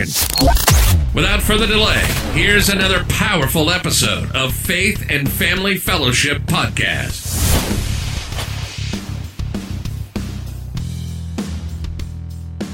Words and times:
Without 0.00 1.42
further 1.42 1.66
delay, 1.66 2.00
here's 2.32 2.70
another 2.70 3.04
powerful 3.10 3.68
episode 3.68 4.34
of 4.34 4.54
Faith 4.54 5.04
and 5.10 5.30
Family 5.30 5.76
Fellowship 5.76 6.40
Podcast. 6.44 7.28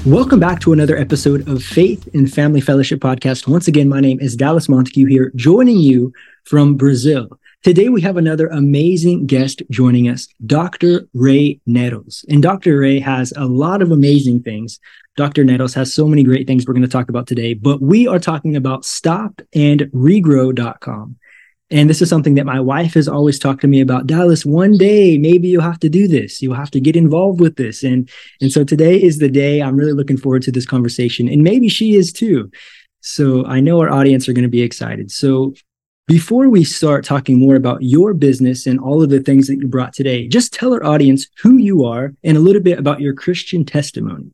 Welcome 0.05 0.39
back 0.39 0.61
to 0.61 0.71
another 0.71 0.95
episode 0.95 1.45
of 1.49 1.61
Faith 1.61 2.07
and 2.13 2.31
Family 2.33 2.61
Fellowship 2.61 3.01
Podcast. 3.01 3.45
Once 3.45 3.67
again, 3.67 3.89
my 3.89 3.99
name 3.99 4.21
is 4.21 4.37
Dallas 4.37 4.69
Montague 4.69 5.07
here, 5.07 5.33
joining 5.35 5.79
you 5.79 6.13
from 6.45 6.75
Brazil. 6.75 7.27
Today, 7.63 7.89
we 7.89 8.01
have 8.01 8.17
another 8.17 8.47
amazing 8.47 9.25
guest 9.25 9.61
joining 9.69 10.07
us, 10.07 10.27
Dr. 10.45 11.07
Ray 11.13 11.59
Nettles. 11.65 12.23
And 12.29 12.41
Dr. 12.41 12.79
Ray 12.79 12.99
has 12.99 13.33
a 13.35 13.45
lot 13.45 13.81
of 13.81 13.91
amazing 13.91 14.43
things 14.43 14.79
Dr. 15.17 15.43
Nettles 15.43 15.73
has 15.73 15.93
so 15.93 16.07
many 16.07 16.23
great 16.23 16.47
things 16.47 16.65
we're 16.65 16.75
going 16.75 16.83
to 16.83 16.87
talk 16.87 17.09
about 17.09 17.27
today, 17.27 17.53
but 17.55 17.81
we 17.81 18.07
are 18.07 18.19
talking 18.19 18.55
about 18.55 18.83
stopandregrow.com. 18.83 21.17
And 21.69 21.89
this 21.89 22.01
is 22.01 22.09
something 22.09 22.35
that 22.35 22.45
my 22.45 22.61
wife 22.61 22.93
has 22.93 23.09
always 23.09 23.37
talked 23.37 23.59
to 23.61 23.67
me 23.67 23.81
about. 23.81 24.07
Dallas, 24.07 24.45
one 24.45 24.77
day 24.77 25.17
maybe 25.17 25.49
you'll 25.49 25.63
have 25.63 25.81
to 25.81 25.89
do 25.89 26.07
this. 26.07 26.41
You'll 26.41 26.53
have 26.53 26.71
to 26.71 26.79
get 26.79 26.95
involved 26.95 27.41
with 27.41 27.57
this. 27.57 27.83
And 27.83 28.09
and 28.39 28.53
so 28.53 28.63
today 28.63 29.01
is 29.01 29.17
the 29.17 29.27
day. 29.27 29.61
I'm 29.61 29.75
really 29.75 29.91
looking 29.91 30.15
forward 30.15 30.43
to 30.43 30.51
this 30.51 30.65
conversation. 30.65 31.27
And 31.27 31.43
maybe 31.43 31.67
she 31.67 31.95
is 31.95 32.13
too. 32.13 32.49
So 33.01 33.45
I 33.47 33.59
know 33.59 33.81
our 33.81 33.89
audience 33.89 34.29
are 34.29 34.33
going 34.33 34.43
to 34.43 34.49
be 34.49 34.61
excited. 34.61 35.11
So 35.11 35.55
before 36.07 36.47
we 36.47 36.63
start 36.63 37.03
talking 37.03 37.37
more 37.37 37.55
about 37.55 37.83
your 37.83 38.13
business 38.13 38.65
and 38.65 38.79
all 38.79 39.03
of 39.03 39.09
the 39.09 39.19
things 39.19 39.47
that 39.47 39.57
you 39.57 39.67
brought 39.67 39.91
today, 39.91 40.25
just 40.25 40.53
tell 40.53 40.73
our 40.73 40.85
audience 40.85 41.27
who 41.43 41.57
you 41.57 41.83
are 41.83 42.13
and 42.23 42.37
a 42.37 42.39
little 42.39 42.61
bit 42.61 42.79
about 42.79 43.01
your 43.01 43.13
Christian 43.13 43.65
testimony. 43.65 44.31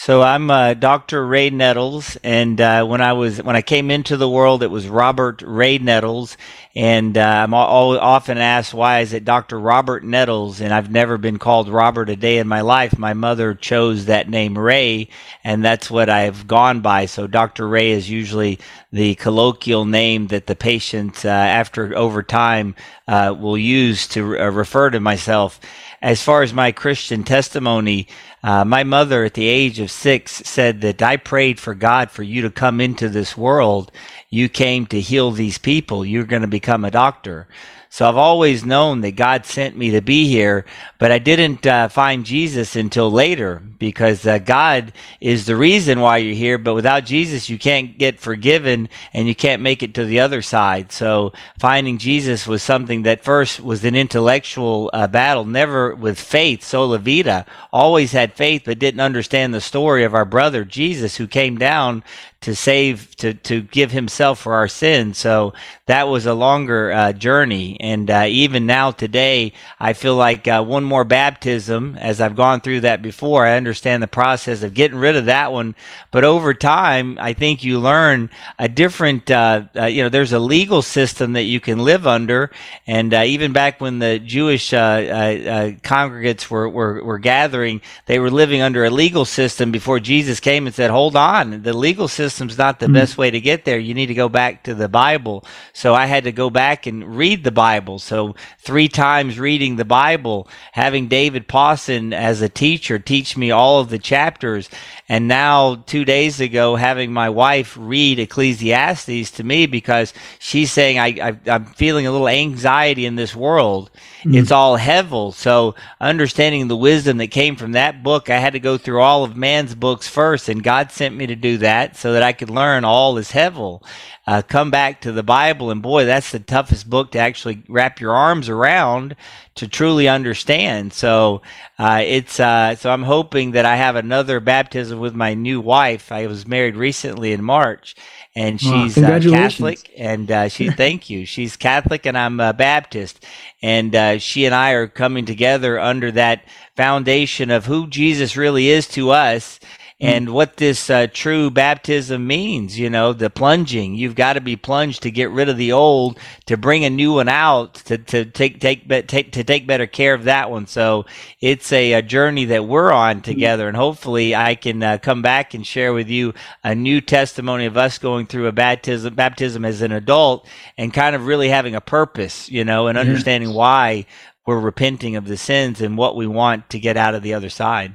So 0.00 0.22
I'm 0.22 0.48
uh, 0.50 0.74
Dr. 0.74 1.26
Ray 1.26 1.50
Nettles, 1.50 2.16
and 2.22 2.60
uh, 2.60 2.86
when 2.86 3.00
I 3.00 3.14
was 3.14 3.42
when 3.42 3.56
I 3.56 3.62
came 3.62 3.90
into 3.90 4.16
the 4.16 4.30
world, 4.30 4.62
it 4.62 4.70
was 4.70 4.88
Robert 4.88 5.42
Ray 5.42 5.78
Nettles, 5.78 6.36
and 6.76 7.18
uh, 7.18 7.22
I'm 7.22 7.52
all, 7.52 7.98
often 7.98 8.38
asked 8.38 8.74
why 8.74 9.00
is 9.00 9.12
it 9.12 9.24
Dr. 9.24 9.60
Robert 9.60 10.04
Nettles, 10.04 10.60
and 10.60 10.74
I've 10.74 10.92
never 10.92 11.18
been 11.18 11.38
called 11.40 11.68
Robert 11.68 12.10
a 12.10 12.16
day 12.16 12.38
in 12.38 12.48
my 12.48 12.60
life. 12.62 12.98
My 12.98 13.14
mother 13.14 13.54
chose 13.54 14.06
that 14.06 14.30
name 14.30 14.58
Ray, 14.58 15.10
and 15.44 15.64
that's 15.64 15.90
what 15.90 16.10
I've 16.10 16.46
gone 16.46 16.80
by. 16.80 17.06
So 17.06 17.26
Dr. 17.26 17.68
Ray 17.68 17.90
is 17.92 18.10
usually 18.10 18.60
the 18.92 19.16
colloquial 19.16 19.86
name 19.86 20.28
that 20.28 20.46
the 20.46 20.56
patients, 20.56 21.24
uh, 21.24 21.28
after 21.30 21.96
over 21.96 22.22
time, 22.22 22.76
uh, 23.08 23.34
will 23.38 23.58
use 23.58 24.08
to 24.08 24.24
re- 24.24 24.40
uh, 24.40 24.50
refer 24.50 24.90
to 24.90 25.00
myself. 25.00 25.60
As 26.02 26.22
far 26.22 26.42
as 26.42 26.54
my 26.54 26.72
Christian 26.72 27.24
testimony. 27.24 28.08
Uh, 28.42 28.64
my 28.64 28.84
mother, 28.84 29.24
at 29.24 29.34
the 29.34 29.46
age 29.46 29.80
of 29.80 29.90
six, 29.90 30.32
said 30.44 30.80
that 30.82 31.02
I 31.02 31.16
prayed 31.16 31.58
for 31.58 31.74
God 31.74 32.10
for 32.10 32.22
you 32.22 32.42
to 32.42 32.50
come 32.50 32.80
into 32.80 33.08
this 33.08 33.36
world. 33.36 33.90
You 34.30 34.48
came 34.48 34.86
to 34.86 35.00
heal 35.00 35.32
these 35.32 35.58
people. 35.58 36.04
You're 36.04 36.24
going 36.24 36.42
to 36.42 36.48
become 36.48 36.84
a 36.84 36.90
doctor. 36.90 37.48
So 37.90 38.06
I've 38.06 38.16
always 38.16 38.66
known 38.66 39.00
that 39.00 39.16
God 39.16 39.46
sent 39.46 39.76
me 39.76 39.92
to 39.92 40.02
be 40.02 40.28
here, 40.28 40.66
but 40.98 41.10
I 41.10 41.18
didn't 41.18 41.66
uh, 41.66 41.88
find 41.88 42.24
Jesus 42.24 42.76
until 42.76 43.10
later 43.10 43.62
because 43.78 44.26
uh, 44.26 44.38
God 44.38 44.92
is 45.20 45.46
the 45.46 45.56
reason 45.56 46.00
why 46.00 46.18
you're 46.18 46.34
here. 46.34 46.58
But 46.58 46.74
without 46.74 47.06
Jesus, 47.06 47.48
you 47.48 47.58
can't 47.58 47.96
get 47.96 48.20
forgiven 48.20 48.90
and 49.14 49.26
you 49.26 49.34
can't 49.34 49.62
make 49.62 49.82
it 49.82 49.94
to 49.94 50.04
the 50.04 50.20
other 50.20 50.42
side. 50.42 50.92
So 50.92 51.32
finding 51.58 51.96
Jesus 51.96 52.46
was 52.46 52.62
something 52.62 53.04
that 53.04 53.24
first 53.24 53.58
was 53.58 53.82
an 53.84 53.94
intellectual 53.94 54.90
uh, 54.92 55.06
battle, 55.06 55.46
never 55.46 55.94
with 55.94 56.20
faith. 56.20 56.62
Sola 56.62 56.98
Vita 56.98 57.46
always 57.72 58.12
had 58.12 58.34
faith, 58.34 58.62
but 58.66 58.78
didn't 58.78 59.00
understand 59.00 59.54
the 59.54 59.62
story 59.62 60.04
of 60.04 60.14
our 60.14 60.26
brother 60.26 60.64
Jesus 60.64 61.16
who 61.16 61.26
came 61.26 61.56
down 61.56 62.04
to 62.40 62.54
save 62.54 63.16
to 63.16 63.34
to 63.34 63.62
give 63.62 63.90
himself 63.90 64.38
for 64.38 64.54
our 64.54 64.68
sins. 64.68 65.18
So 65.18 65.54
that 65.86 66.06
was 66.06 66.24
a 66.24 66.34
longer 66.34 66.92
uh, 66.92 67.12
journey. 67.12 67.76
And 67.80 68.08
uh, 68.10 68.26
even 68.28 68.64
now 68.64 68.92
today 68.92 69.52
i 69.80 69.92
feel 69.92 70.14
like 70.14 70.46
uh, 70.46 70.62
one 70.62 70.84
more 70.84 71.04
baptism 71.04 71.96
as 71.98 72.20
i've 72.20 72.36
gone 72.36 72.60
through 72.60 72.80
that 72.80 73.02
before. 73.02 73.44
I 73.44 73.56
understand 73.56 74.02
the 74.02 74.08
process 74.08 74.62
of 74.62 74.74
getting 74.74 74.98
rid 74.98 75.16
of 75.16 75.26
that 75.26 75.52
one. 75.52 75.74
But 76.12 76.24
over 76.24 76.54
time 76.54 77.18
i 77.20 77.32
think 77.32 77.64
you 77.64 77.80
learn 77.80 78.30
a 78.58 78.68
different 78.68 79.30
uh, 79.32 79.64
uh, 79.74 79.86
you 79.86 80.04
know 80.04 80.08
there's 80.08 80.32
a 80.32 80.38
legal 80.38 80.82
system 80.82 81.32
that 81.32 81.42
you 81.44 81.58
can 81.58 81.80
live 81.80 82.06
under. 82.06 82.50
And 82.86 83.12
uh, 83.12 83.22
even 83.26 83.52
back 83.52 83.80
when 83.80 83.98
the 83.98 84.20
jewish 84.20 84.70
congregates 84.70 86.48
were, 86.48 86.68
were 86.68 87.02
were 87.02 87.18
gathering 87.18 87.80
they 88.06 88.20
were 88.20 88.30
living 88.30 88.60
under 88.62 88.84
a 88.84 88.90
legal 88.90 89.24
system 89.24 89.72
before 89.72 89.98
jesus 89.98 90.38
came 90.38 90.66
and 90.66 90.74
said 90.74 90.90
hold 90.90 91.16
on 91.16 91.62
the 91.62 91.72
legal 91.76 92.06
system 92.06 92.27
system's 92.28 92.58
not 92.58 92.78
the 92.78 92.86
mm-hmm. 92.86 92.94
best 92.94 93.16
way 93.16 93.30
to 93.30 93.40
get 93.40 93.64
there. 93.64 93.78
You 93.78 93.94
need 93.94 94.06
to 94.06 94.14
go 94.14 94.28
back 94.28 94.64
to 94.64 94.74
the 94.74 94.88
Bible. 94.88 95.44
So 95.72 95.94
I 95.94 96.04
had 96.04 96.24
to 96.24 96.32
go 96.32 96.50
back 96.50 96.86
and 96.86 97.16
read 97.16 97.42
the 97.42 97.50
Bible. 97.50 97.98
So 97.98 98.34
three 98.58 98.88
times 98.88 99.38
reading 99.38 99.76
the 99.76 99.86
Bible, 99.86 100.46
having 100.72 101.08
David 101.08 101.48
Pawson 101.48 102.12
as 102.12 102.42
a 102.42 102.48
teacher 102.48 102.98
teach 102.98 103.36
me 103.36 103.50
all 103.50 103.80
of 103.80 103.88
the 103.88 103.98
chapters. 103.98 104.68
And 105.08 105.26
now 105.26 105.76
two 105.86 106.04
days 106.04 106.38
ago, 106.38 106.76
having 106.76 107.14
my 107.14 107.30
wife 107.30 107.76
read 107.80 108.18
Ecclesiastes 108.18 109.30
to 109.32 109.42
me 109.42 109.64
because 109.64 110.12
she's 110.38 110.70
saying 110.70 110.98
I, 110.98 111.38
I 111.46 111.54
am 111.54 111.64
feeling 111.64 112.06
a 112.06 112.12
little 112.12 112.28
anxiety 112.28 113.06
in 113.06 113.16
this 113.16 113.34
world. 113.34 113.90
Mm-hmm. 114.20 114.34
It's 114.34 114.52
all 114.52 114.76
hevel. 114.76 115.32
So 115.32 115.76
understanding 115.98 116.68
the 116.68 116.76
wisdom 116.76 117.16
that 117.18 117.28
came 117.28 117.56
from 117.56 117.72
that 117.72 118.02
book, 118.02 118.28
I 118.28 118.36
had 118.36 118.52
to 118.52 118.60
go 118.60 118.76
through 118.76 119.00
all 119.00 119.24
of 119.24 119.34
man's 119.34 119.74
books 119.74 120.08
first, 120.08 120.50
and 120.50 120.62
God 120.62 120.92
sent 120.92 121.16
me 121.16 121.26
to 121.26 121.36
do 121.36 121.56
that 121.58 121.96
so 121.96 122.12
that 122.18 122.26
I 122.26 122.32
could 122.32 122.50
learn 122.50 122.84
all 122.84 123.16
is 123.16 123.30
hevel. 123.30 123.84
Uh, 124.26 124.42
come 124.42 124.72
back 124.72 125.00
to 125.02 125.12
the 125.12 125.22
Bible, 125.22 125.70
and 125.70 125.80
boy, 125.80 126.04
that's 126.04 126.32
the 126.32 126.40
toughest 126.40 126.90
book 126.90 127.12
to 127.12 127.18
actually 127.20 127.62
wrap 127.68 128.00
your 128.00 128.12
arms 128.12 128.48
around 128.48 129.14
to 129.54 129.68
truly 129.68 130.08
understand. 130.08 130.92
So 130.92 131.42
uh, 131.78 132.02
it's 132.04 132.40
uh, 132.40 132.74
so 132.74 132.90
I'm 132.90 133.04
hoping 133.04 133.52
that 133.52 133.64
I 133.64 133.76
have 133.76 133.94
another 133.94 134.40
baptism 134.40 134.98
with 134.98 135.14
my 135.14 135.34
new 135.34 135.60
wife. 135.60 136.10
I 136.10 136.26
was 136.26 136.44
married 136.44 136.74
recently 136.74 137.32
in 137.32 137.44
March, 137.44 137.94
and 138.34 138.60
she's 138.60 138.98
uh, 138.98 139.20
Catholic. 139.20 139.92
And 139.96 140.30
uh, 140.30 140.48
she 140.48 140.70
thank 140.70 141.08
you. 141.08 141.24
She's 141.24 141.56
Catholic, 141.56 142.04
and 142.04 142.18
I'm 142.18 142.40
a 142.40 142.52
Baptist. 142.52 143.24
And 143.62 143.94
uh, 143.94 144.18
she 144.18 144.44
and 144.44 144.54
I 144.54 144.72
are 144.72 144.88
coming 144.88 145.24
together 145.24 145.78
under 145.78 146.10
that 146.12 146.42
foundation 146.76 147.52
of 147.52 147.66
who 147.66 147.86
Jesus 147.86 148.36
really 148.36 148.68
is 148.68 148.88
to 148.88 149.10
us 149.10 149.60
and 150.00 150.32
what 150.32 150.56
this 150.58 150.90
uh, 150.90 151.08
true 151.12 151.50
baptism 151.50 152.26
means. 152.26 152.78
You 152.78 152.90
know, 152.90 153.12
the 153.12 153.30
plunging. 153.30 153.94
You've 153.94 154.14
got 154.14 154.34
to 154.34 154.40
be 154.40 154.56
plunged 154.56 155.02
to 155.02 155.10
get 155.10 155.30
rid 155.30 155.48
of 155.48 155.56
the 155.56 155.72
old, 155.72 156.18
to 156.46 156.56
bring 156.56 156.84
a 156.84 156.90
new 156.90 157.14
one 157.14 157.28
out, 157.28 157.74
to, 157.86 157.98
to 157.98 158.24
take 158.24 158.60
take 158.60 158.88
take 159.08 159.32
to 159.32 159.44
take 159.44 159.66
better 159.66 159.86
care 159.86 160.14
of 160.14 160.24
that 160.24 160.50
one. 160.50 160.66
So 160.66 161.06
it's 161.40 161.72
a, 161.72 161.94
a 161.94 162.02
journey 162.02 162.46
that 162.46 162.66
we're 162.66 162.92
on 162.92 163.22
together, 163.22 163.66
and 163.66 163.76
hopefully 163.76 164.34
I 164.34 164.54
can 164.54 164.82
uh, 164.82 164.98
come 164.98 165.22
back 165.22 165.54
and 165.54 165.66
share 165.66 165.92
with 165.92 166.08
you 166.08 166.34
a 166.62 166.74
new 166.74 167.00
testimony 167.00 167.66
of 167.66 167.76
us 167.76 167.98
going 167.98 168.26
through 168.26 168.46
a 168.46 168.52
baptism 168.52 169.14
baptism 169.14 169.64
as 169.64 169.82
an 169.82 169.92
adult 169.92 170.46
and 170.76 170.94
kind 170.94 171.16
of 171.16 171.26
really 171.26 171.48
having 171.48 171.74
a 171.74 171.80
purpose, 171.80 172.48
you 172.48 172.64
know, 172.64 172.86
and 172.86 172.96
understanding 172.98 173.52
why 173.52 174.06
we're 174.46 174.60
repenting 174.60 175.16
of 175.16 175.26
the 175.26 175.36
sins 175.36 175.80
and 175.80 175.98
what 175.98 176.16
we 176.16 176.26
want 176.26 176.70
to 176.70 176.78
get 176.78 176.96
out 176.96 177.14
of 177.14 177.22
the 177.22 177.34
other 177.34 177.50
side. 177.50 177.94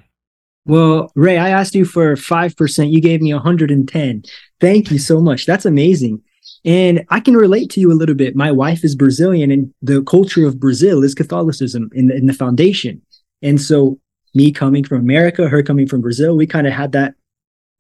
Well, 0.66 1.12
Ray, 1.16 1.38
I 1.38 1.50
asked 1.50 1.76
you 1.76 1.86
for 1.86 2.16
5%. 2.16 2.92
You 2.92 3.02
gave 3.02 3.22
me 3.22 3.34
110. 3.34 4.24
Thank 4.62 4.92
you 4.92 4.98
so 4.98 5.20
much. 5.20 5.46
That's 5.46 5.66
amazing. 5.66 6.22
And 6.66 7.06
I 7.10 7.20
can 7.20 7.36
relate 7.36 7.70
to 7.72 7.82
you 7.82 7.92
a 7.92 7.94
little 7.96 8.16
bit. 8.16 8.36
My 8.36 8.52
wife 8.52 8.86
is 8.86 8.96
Brazilian, 8.96 9.52
and 9.52 9.74
the 9.82 10.02
culture 10.04 10.48
of 10.48 10.60
Brazil 10.60 11.04
is 11.04 11.14
Catholicism 11.14 11.90
in 11.94 12.08
the, 12.08 12.16
in 12.16 12.28
the 12.28 12.34
foundation. 12.34 13.02
And 13.42 13.62
so, 13.62 14.00
me 14.34 14.52
coming 14.52 14.84
from 14.84 15.00
America, 15.00 15.50
her 15.50 15.62
coming 15.62 15.88
from 15.88 16.02
Brazil, 16.02 16.38
we 16.38 16.48
kind 16.48 16.66
of 16.66 16.74
had 16.74 16.94
that 16.94 17.16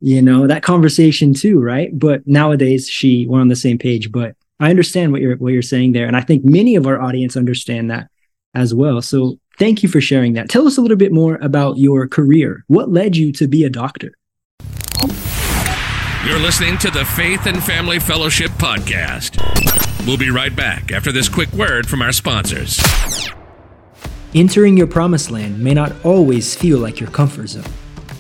you 0.05 0.21
know, 0.21 0.47
that 0.47 0.63
conversation 0.63 1.33
too, 1.33 1.61
right? 1.61 1.97
But 1.97 2.27
nowadays 2.27 2.89
she 2.89 3.25
we're 3.25 3.39
on 3.39 3.47
the 3.47 3.55
same 3.55 3.77
page. 3.77 4.11
But 4.11 4.35
I 4.59 4.69
understand 4.69 5.13
what 5.13 5.21
you're 5.21 5.37
what 5.37 5.53
you're 5.53 5.61
saying 5.61 5.93
there. 5.93 6.07
And 6.07 6.17
I 6.17 6.21
think 6.21 6.43
many 6.43 6.75
of 6.75 6.85
our 6.85 7.01
audience 7.01 7.37
understand 7.37 7.89
that 7.89 8.09
as 8.53 8.73
well. 8.73 9.01
So 9.01 9.39
thank 9.57 9.83
you 9.83 9.89
for 9.89 10.01
sharing 10.01 10.33
that. 10.33 10.49
Tell 10.49 10.67
us 10.67 10.77
a 10.77 10.81
little 10.81 10.97
bit 10.97 11.11
more 11.11 11.35
about 11.35 11.77
your 11.77 12.07
career. 12.07 12.63
What 12.67 12.89
led 12.89 13.15
you 13.15 13.31
to 13.33 13.47
be 13.47 13.63
a 13.63 13.69
doctor? 13.69 14.13
You're 16.25 16.39
listening 16.39 16.77
to 16.77 16.89
the 16.89 17.03
Faith 17.03 17.47
and 17.47 17.61
Family 17.61 17.99
Fellowship 17.99 18.51
Podcast. 18.51 19.37
We'll 20.07 20.17
be 20.17 20.29
right 20.29 20.55
back 20.55 20.91
after 20.91 21.11
this 21.11 21.27
quick 21.27 21.51
word 21.51 21.87
from 21.87 22.01
our 22.01 22.13
sponsors. 22.13 22.81
Entering 24.33 24.77
your 24.77 24.87
promised 24.87 25.31
land 25.31 25.59
may 25.59 25.73
not 25.73 25.93
always 26.05 26.55
feel 26.55 26.79
like 26.79 26.99
your 26.99 27.09
comfort 27.11 27.47
zone. 27.47 27.63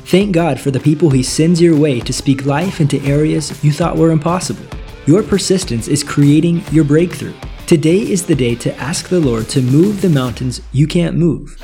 Thank 0.05 0.33
God 0.33 0.59
for 0.59 0.69
the 0.69 0.79
people 0.79 1.09
He 1.09 1.23
sends 1.23 1.61
your 1.61 1.79
way 1.79 2.01
to 2.01 2.13
speak 2.13 2.45
life 2.45 2.81
into 2.81 3.01
areas 3.01 3.63
you 3.63 3.71
thought 3.71 3.95
were 3.95 4.11
impossible. 4.11 4.65
Your 5.05 5.23
persistence 5.23 5.87
is 5.87 6.03
creating 6.03 6.61
your 6.71 6.83
breakthrough. 6.83 7.33
Today 7.65 7.99
is 7.99 8.25
the 8.25 8.35
day 8.35 8.55
to 8.55 8.75
ask 8.75 9.07
the 9.07 9.21
Lord 9.21 9.47
to 9.49 9.61
move 9.61 10.01
the 10.01 10.09
mountains 10.09 10.61
you 10.73 10.85
can't 10.85 11.15
move. 11.15 11.57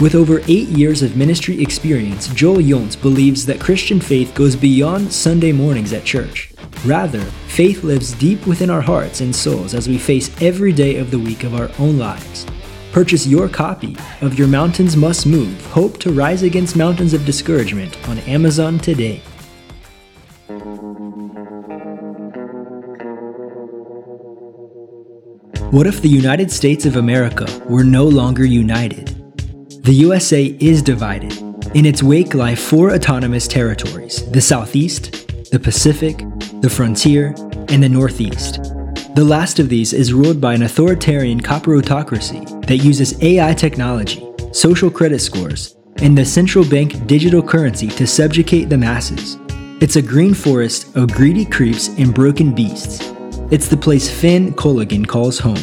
With 0.00 0.16
over 0.16 0.40
eight 0.48 0.68
years 0.68 1.00
of 1.00 1.16
ministry 1.16 1.62
experience, 1.62 2.26
Joel 2.26 2.60
Yonts 2.60 3.00
believes 3.00 3.46
that 3.46 3.60
Christian 3.60 4.00
faith 4.00 4.34
goes 4.34 4.56
beyond 4.56 5.12
Sunday 5.12 5.52
mornings 5.52 5.92
at 5.92 6.04
church. 6.04 6.52
Rather, 6.84 7.20
faith 7.46 7.84
lives 7.84 8.14
deep 8.14 8.44
within 8.48 8.68
our 8.68 8.80
hearts 8.80 9.20
and 9.20 9.34
souls 9.34 9.74
as 9.74 9.88
we 9.88 9.96
face 9.96 10.28
every 10.42 10.72
day 10.72 10.96
of 10.96 11.12
the 11.12 11.20
week 11.20 11.44
of 11.44 11.54
our 11.54 11.70
own 11.78 11.98
lives. 11.98 12.44
Purchase 12.90 13.24
your 13.24 13.48
copy 13.48 13.96
of 14.22 14.36
Your 14.36 14.48
Mountains 14.48 14.96
Must 14.96 15.24
Move 15.24 15.64
Hope 15.66 15.98
to 15.98 16.12
Rise 16.12 16.42
Against 16.42 16.74
Mountains 16.74 17.14
of 17.14 17.24
Discouragement 17.24 17.96
on 18.08 18.18
Amazon 18.20 18.80
today. 18.80 19.22
What 25.74 25.88
if 25.88 26.00
the 26.00 26.08
United 26.08 26.52
States 26.52 26.86
of 26.86 26.94
America 26.94 27.48
were 27.68 27.82
no 27.82 28.04
longer 28.04 28.44
united? 28.44 29.08
The 29.82 29.92
USA 29.92 30.44
is 30.60 30.82
divided. 30.82 31.36
In 31.74 31.84
its 31.84 32.00
wake 32.00 32.32
lie 32.32 32.54
four 32.54 32.94
autonomous 32.94 33.48
territories 33.48 34.24
the 34.30 34.40
Southeast, 34.40 35.26
the 35.50 35.58
Pacific, 35.58 36.18
the 36.60 36.70
Frontier, 36.70 37.34
and 37.70 37.82
the 37.82 37.88
Northeast. 37.88 38.62
The 39.16 39.24
last 39.24 39.58
of 39.58 39.68
these 39.68 39.92
is 39.92 40.12
ruled 40.12 40.40
by 40.40 40.54
an 40.54 40.62
authoritarian 40.62 41.40
corporatocracy 41.40 42.64
that 42.68 42.76
uses 42.76 43.20
AI 43.20 43.52
technology, 43.52 44.24
social 44.52 44.92
credit 44.92 45.18
scores, 45.18 45.74
and 45.96 46.16
the 46.16 46.24
central 46.24 46.64
bank 46.64 47.04
digital 47.08 47.42
currency 47.42 47.88
to 47.88 48.06
subjugate 48.06 48.68
the 48.68 48.78
masses. 48.78 49.38
It's 49.80 49.96
a 49.96 50.02
green 50.02 50.34
forest 50.34 50.96
of 50.96 51.10
greedy 51.10 51.44
creeps 51.44 51.88
and 51.98 52.14
broken 52.14 52.54
beasts. 52.54 53.13
It's 53.54 53.68
the 53.68 53.76
place 53.76 54.10
Finn 54.10 54.52
Colligan 54.54 55.06
calls 55.06 55.38
home. 55.38 55.62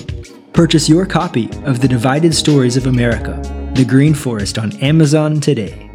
Purchase 0.54 0.88
your 0.88 1.06
copy 1.06 1.50
of 1.66 1.82
The 1.82 1.90
Divided 1.90 2.34
Stories 2.34 2.78
of 2.78 2.88
America 2.88 3.34
the 3.76 3.84
Green 3.84 4.14
Forest 4.14 4.58
on 4.58 4.72
Amazon 4.78 5.42
today. 5.42 5.92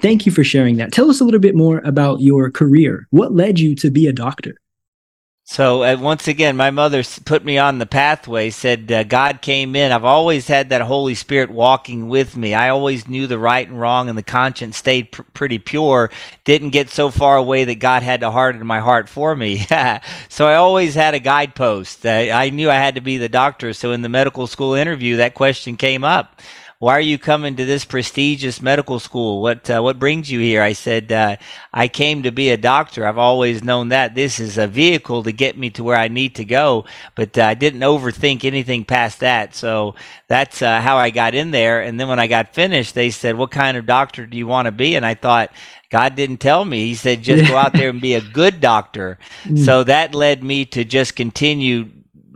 Thank 0.00 0.26
you 0.26 0.32
for 0.32 0.42
sharing 0.42 0.78
that. 0.78 0.90
Tell 0.90 1.08
us 1.08 1.20
a 1.20 1.24
little 1.24 1.38
bit 1.38 1.54
more 1.54 1.78
about 1.84 2.22
your 2.22 2.50
career. 2.50 3.06
What 3.10 3.32
led 3.32 3.60
you 3.60 3.76
to 3.76 3.88
be 3.88 4.08
a 4.08 4.12
doctor? 4.12 4.56
So 5.48 5.84
uh, 5.84 5.96
once 6.00 6.26
again, 6.26 6.56
my 6.56 6.72
mother 6.72 7.04
put 7.24 7.44
me 7.44 7.56
on 7.56 7.78
the 7.78 7.86
pathway. 7.86 8.50
Said 8.50 8.90
uh, 8.90 9.04
God 9.04 9.42
came 9.42 9.76
in. 9.76 9.92
I've 9.92 10.04
always 10.04 10.48
had 10.48 10.70
that 10.70 10.82
Holy 10.82 11.14
Spirit 11.14 11.52
walking 11.52 12.08
with 12.08 12.36
me. 12.36 12.52
I 12.52 12.70
always 12.70 13.06
knew 13.06 13.28
the 13.28 13.38
right 13.38 13.66
and 13.66 13.80
wrong, 13.80 14.08
and 14.08 14.18
the 14.18 14.24
conscience 14.24 14.76
stayed 14.76 15.12
pr- 15.12 15.22
pretty 15.34 15.60
pure. 15.60 16.10
Didn't 16.42 16.70
get 16.70 16.90
so 16.90 17.12
far 17.12 17.36
away 17.36 17.64
that 17.64 17.76
God 17.76 18.02
had 18.02 18.20
to 18.22 18.32
harden 18.32 18.66
my 18.66 18.80
heart 18.80 19.08
for 19.08 19.36
me. 19.36 19.64
so 20.28 20.48
I 20.48 20.56
always 20.56 20.96
had 20.96 21.14
a 21.14 21.20
guidepost. 21.20 22.04
I 22.04 22.50
knew 22.50 22.68
I 22.68 22.74
had 22.74 22.96
to 22.96 23.00
be 23.00 23.16
the 23.16 23.28
doctor. 23.28 23.72
So 23.72 23.92
in 23.92 24.02
the 24.02 24.08
medical 24.08 24.48
school 24.48 24.74
interview, 24.74 25.18
that 25.18 25.34
question 25.34 25.76
came 25.76 26.02
up 26.02 26.40
why 26.78 26.92
are 26.92 27.00
you 27.00 27.18
coming 27.18 27.56
to 27.56 27.64
this 27.64 27.86
prestigious 27.86 28.60
medical 28.60 29.00
school? 29.00 29.40
What 29.40 29.68
uh, 29.70 29.80
what 29.80 29.98
brings 29.98 30.30
you 30.30 30.40
here? 30.40 30.60
I 30.60 30.74
said, 30.74 31.10
uh, 31.10 31.36
I 31.72 31.88
came 31.88 32.22
to 32.24 32.30
be 32.30 32.50
a 32.50 32.58
doctor. 32.58 33.06
I've 33.06 33.16
always 33.16 33.64
known 33.64 33.88
that 33.88 34.14
this 34.14 34.38
is 34.38 34.58
a 34.58 34.66
vehicle 34.66 35.22
to 35.22 35.32
get 35.32 35.56
me 35.56 35.70
to 35.70 35.84
where 35.84 35.96
I 35.96 36.08
need 36.08 36.34
to 36.34 36.44
go, 36.44 36.84
but 37.14 37.38
uh, 37.38 37.44
I 37.44 37.54
didn't 37.54 37.80
overthink 37.80 38.44
anything 38.44 38.84
past 38.84 39.20
that. 39.20 39.54
So 39.54 39.94
that's 40.28 40.60
uh, 40.60 40.80
how 40.82 40.98
I 40.98 41.08
got 41.08 41.34
in 41.34 41.50
there. 41.50 41.80
And 41.80 41.98
then 41.98 42.08
when 42.08 42.18
I 42.18 42.26
got 42.26 42.54
finished, 42.54 42.94
they 42.94 43.08
said, 43.08 43.36
"What 43.36 43.50
kind 43.50 43.78
of 43.78 43.86
doctor 43.86 44.26
do 44.26 44.36
you 44.36 44.46
want 44.46 44.66
to 44.66 44.72
be?" 44.72 44.96
And 44.96 45.06
I 45.06 45.14
thought. 45.14 45.52
God 45.88 46.16
didn't 46.16 46.38
tell 46.38 46.64
me. 46.64 46.84
He 46.86 46.96
said, 46.96 47.22
just 47.22 47.48
go 47.48 47.56
out 47.56 47.72
there 47.72 47.90
and 47.90 48.00
be 48.00 48.14
a 48.14 48.20
good 48.20 48.60
doctor. 48.60 49.18
Mm. 49.44 49.64
So 49.64 49.84
that 49.84 50.12
led 50.12 50.42
me 50.42 50.64
to 50.66 50.84
just 50.84 51.14
continue 51.14 51.88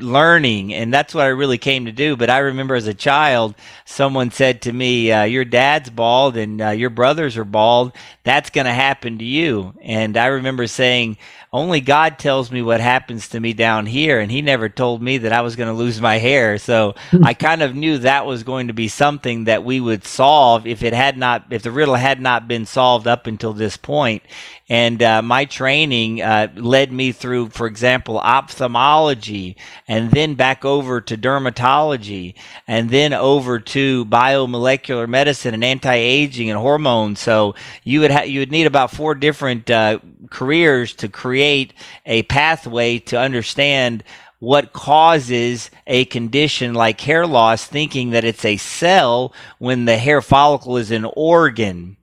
learning 0.03 0.75
and 0.75 0.93
that's 0.93 1.15
what 1.15 1.25
i 1.25 1.29
really 1.29 1.59
came 1.59 1.87
to 1.87 1.93
do. 1.93 2.17
But 2.17 2.31
i 2.31 2.39
remember 2.39 2.75
as 2.75 2.87
a 2.87 2.95
child 2.95 3.55
someone 3.85 4.31
said 4.31 4.63
to 4.63 4.73
me 4.73 5.13
uh, 5.13 5.25
your 5.25 5.45
dad's 5.45 5.91
bald 5.91 6.37
and 6.37 6.61
uh, 6.61 6.71
your 6.71 6.91
brothers 6.91 7.37
are 7.37 7.45
bald. 7.45 7.93
That's 8.23 8.51
going 8.51 8.67
to 8.67 8.73
happen 8.73 9.19
to 9.19 9.25
you. 9.25 9.75
And 9.83 10.17
i 10.17 10.27
remember 10.27 10.67
saying 10.67 11.19
only 11.53 11.81
god 11.81 12.19
tells 12.19 12.51
me 12.51 12.63
what 12.63 12.81
happens 12.81 13.29
to 13.29 13.41
me 13.41 13.53
down 13.53 13.87
here 13.87 14.21
and 14.21 14.31
he 14.31 14.43
never 14.43 14.69
told 14.69 15.03
me 15.03 15.19
that 15.19 15.33
i 15.33 15.41
was 15.41 15.57
going 15.57 15.69
to 15.69 15.75
lose 15.75 16.01
my 16.01 16.19
hair. 16.19 16.59
So 16.59 16.95
i 17.23 17.35
kind 17.35 17.63
of 17.63 17.75
knew 17.75 17.99
that 17.99 18.27
was 18.27 18.43
going 18.43 18.69
to 18.69 18.75
be 18.75 18.89
something 18.89 19.45
that 19.45 19.65
we 19.65 19.81
would 19.81 20.05
solve 20.05 20.67
if 20.67 20.83
it 20.83 20.93
had 20.93 21.17
not 21.17 21.47
if 21.51 21.63
the 21.63 21.71
riddle 21.71 21.97
had 21.97 22.21
not 22.21 22.49
been 22.49 22.67
solved 22.67 23.07
up 23.07 23.27
until 23.27 23.53
this 23.53 23.77
point. 23.77 23.91
point. 23.91 24.23
And 24.69 25.03
uh, 25.03 25.23
my 25.23 25.47
training 25.47 26.23
uh, 26.23 26.49
led 26.55 26.93
me 26.93 27.13
through, 27.13 27.51
for 27.51 27.67
example, 27.67 28.19
ophthalmology, 28.19 29.57
and 29.91 30.13
then 30.13 30.35
back 30.37 30.65
over 30.65 31.01
to 31.01 31.19
dermatology, 31.19 32.35
and 32.69 32.91
then 32.91 33.13
over 33.13 33.59
to 33.59 34.05
biomolecular 34.05 35.09
medicine 35.09 35.53
and 35.53 35.65
anti-aging 35.65 36.49
and 36.49 36.61
hormones. 36.61 37.19
So 37.19 37.57
you 37.83 37.99
would 37.99 38.13
ha- 38.13 38.23
you 38.23 38.39
would 38.39 38.53
need 38.53 38.69
about 38.69 38.93
four 38.93 39.17
different 39.17 39.69
uh, 39.69 39.99
careers 40.31 40.95
to 40.95 41.09
create 41.09 41.75
a 42.07 42.23
pathway 42.23 43.01
to 43.01 43.19
understand 43.19 44.05
what 44.39 44.73
causes 44.73 45.71
a 45.89 46.05
condition 46.05 46.73
like 46.73 47.01
hair 47.01 47.27
loss, 47.27 47.67
thinking 47.67 48.11
that 48.11 48.25
it's 48.25 48.45
a 48.45 48.59
cell 48.59 49.35
when 49.59 49.87
the 49.87 49.99
hair 49.99 50.23
follicle 50.23 50.77
is 50.77 50.93
an 50.93 51.05
organ. 51.17 51.97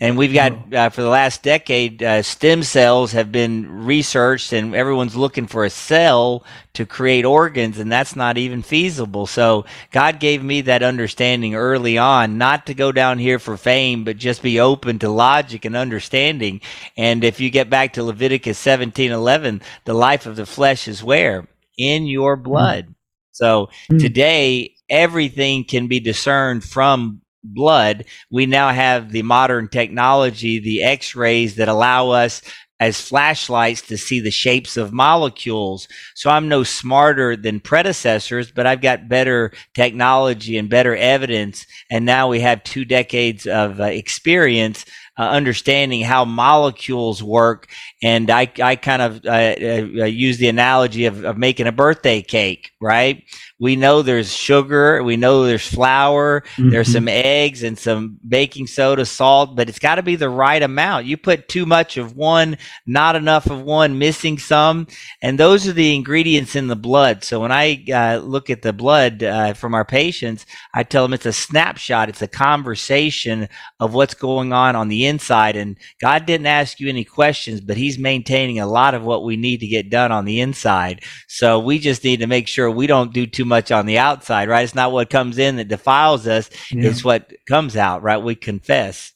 And 0.00 0.18
we've 0.18 0.34
got 0.34 0.52
oh. 0.52 0.76
uh, 0.76 0.88
for 0.90 1.02
the 1.02 1.08
last 1.08 1.44
decade, 1.44 2.02
uh, 2.02 2.22
stem 2.22 2.64
cells 2.64 3.12
have 3.12 3.30
been 3.30 3.86
researched, 3.86 4.52
and 4.52 4.74
everyone's 4.74 5.14
looking 5.14 5.46
for 5.46 5.64
a 5.64 5.70
cell 5.70 6.44
to 6.72 6.84
create 6.84 7.24
organs, 7.24 7.78
and 7.78 7.92
that's 7.92 8.16
not 8.16 8.36
even 8.36 8.62
feasible. 8.62 9.26
So 9.26 9.64
God 9.92 10.18
gave 10.18 10.42
me 10.42 10.62
that 10.62 10.82
understanding 10.82 11.54
early 11.54 11.96
on, 11.96 12.38
not 12.38 12.66
to 12.66 12.74
go 12.74 12.90
down 12.90 13.20
here 13.20 13.38
for 13.38 13.56
fame, 13.56 14.02
but 14.02 14.16
just 14.16 14.42
be 14.42 14.58
open 14.58 14.98
to 14.98 15.08
logic 15.08 15.64
and 15.64 15.76
understanding. 15.76 16.60
And 16.96 17.22
if 17.22 17.38
you 17.38 17.48
get 17.48 17.70
back 17.70 17.92
to 17.92 18.02
Leviticus 18.02 18.58
seventeen 18.58 19.12
eleven, 19.12 19.62
the 19.84 19.94
life 19.94 20.26
of 20.26 20.34
the 20.34 20.46
flesh 20.46 20.88
is 20.88 21.04
where 21.04 21.46
in 21.78 22.06
your 22.06 22.36
hmm. 22.36 22.42
blood. 22.42 22.86
Mm. 22.86 22.94
So 23.30 23.68
mm. 23.90 24.00
today, 24.00 24.74
everything 24.90 25.64
can 25.64 25.88
be 25.88 26.00
discerned 26.00 26.64
from 26.64 27.20
blood, 27.44 28.06
we 28.30 28.46
now 28.46 28.70
have 28.70 29.12
the 29.12 29.22
modern 29.22 29.68
technology, 29.68 30.58
the 30.58 30.82
x 30.82 31.14
rays 31.14 31.56
that 31.56 31.68
allow 31.68 32.10
us 32.10 32.42
as 32.80 33.00
flashlights 33.00 33.82
to 33.82 33.96
see 33.96 34.20
the 34.20 34.30
shapes 34.30 34.76
of 34.76 34.92
molecules. 34.92 35.86
So 36.14 36.28
I'm 36.28 36.48
no 36.48 36.64
smarter 36.64 37.36
than 37.36 37.60
predecessors, 37.60 38.50
but 38.50 38.66
I've 38.66 38.82
got 38.82 39.08
better 39.08 39.52
technology 39.74 40.58
and 40.58 40.68
better 40.68 40.96
evidence. 40.96 41.66
And 41.90 42.04
now 42.04 42.28
we 42.28 42.40
have 42.40 42.64
two 42.64 42.84
decades 42.84 43.46
of 43.46 43.80
uh, 43.80 43.84
experience 43.84 44.84
uh, 45.18 45.22
understanding 45.22 46.02
how 46.02 46.24
molecules 46.24 47.22
work. 47.22 47.68
And 48.02 48.30
I, 48.30 48.50
I 48.62 48.76
kind 48.76 49.02
of 49.02 49.24
uh, 49.24 50.04
use 50.04 50.38
the 50.38 50.48
analogy 50.48 51.06
of, 51.06 51.24
of 51.24 51.38
making 51.38 51.66
a 51.66 51.72
birthday 51.72 52.22
cake, 52.22 52.72
right? 52.80 53.24
we 53.60 53.76
know 53.76 54.02
there's 54.02 54.30
sugar, 54.30 55.02
we 55.02 55.16
know 55.16 55.44
there's 55.44 55.66
flour, 55.66 56.42
mm-hmm. 56.56 56.68
there's 56.68 56.92
some 56.92 57.08
eggs 57.08 57.62
and 57.62 57.78
some 57.78 58.18
baking 58.28 58.66
soda, 58.66 59.06
salt, 59.06 59.54
but 59.54 59.68
it's 59.68 59.78
got 59.78 59.94
to 59.94 60.02
be 60.02 60.16
the 60.16 60.28
right 60.28 60.62
amount. 60.62 61.06
You 61.06 61.16
put 61.16 61.48
too 61.48 61.64
much 61.64 61.96
of 61.96 62.16
one, 62.16 62.58
not 62.84 63.16
enough 63.16 63.46
of 63.46 63.62
one, 63.62 63.98
missing 63.98 64.38
some, 64.38 64.86
and 65.22 65.38
those 65.38 65.68
are 65.68 65.72
the 65.72 65.94
ingredients 65.94 66.56
in 66.56 66.66
the 66.66 66.76
blood. 66.76 67.22
So 67.22 67.40
when 67.40 67.52
I 67.52 67.84
uh, 67.90 68.18
look 68.18 68.50
at 68.50 68.60
the 68.60 68.72
blood 68.72 69.22
uh, 69.22 69.54
from 69.54 69.72
our 69.74 69.84
patients, 69.86 70.44
I 70.74 70.82
tell 70.82 71.04
them 71.04 71.14
it's 71.14 71.24
a 71.24 71.32
snapshot, 71.32 72.10
it's 72.10 72.22
a 72.22 72.28
conversation 72.28 73.48
of 73.78 73.94
what's 73.94 74.14
going 74.14 74.52
on 74.52 74.74
on 74.74 74.88
the 74.88 75.03
inside. 75.06 75.54
And 75.54 75.76
God 76.00 76.26
didn't 76.26 76.46
ask 76.46 76.80
you 76.80 76.88
any 76.88 77.04
questions, 77.04 77.60
but 77.60 77.76
He's 77.76 77.98
maintaining 78.00 78.58
a 78.58 78.66
lot 78.66 78.94
of 78.94 79.04
what 79.04 79.22
we 79.22 79.36
need 79.36 79.60
to 79.60 79.68
get 79.68 79.90
done 79.90 80.10
on 80.10 80.24
the 80.24 80.40
inside. 80.40 81.04
So 81.28 81.60
we 81.60 81.78
just 81.78 82.02
need 82.02 82.18
to 82.18 82.26
make 82.26 82.48
sure 82.48 82.68
we 82.68 82.88
don't 82.88 83.12
do 83.12 83.26
too 83.26 83.44
too 83.44 83.48
much 83.48 83.70
on 83.70 83.86
the 83.86 83.98
outside, 83.98 84.48
right? 84.48 84.64
It's 84.64 84.74
not 84.74 84.92
what 84.92 85.10
comes 85.10 85.38
in 85.38 85.56
that 85.56 85.68
defiles 85.68 86.26
us. 86.26 86.50
Yeah. 86.70 86.88
It's 86.88 87.04
what 87.04 87.32
comes 87.46 87.76
out, 87.76 88.02
right? 88.02 88.18
We 88.18 88.34
confess. 88.34 89.12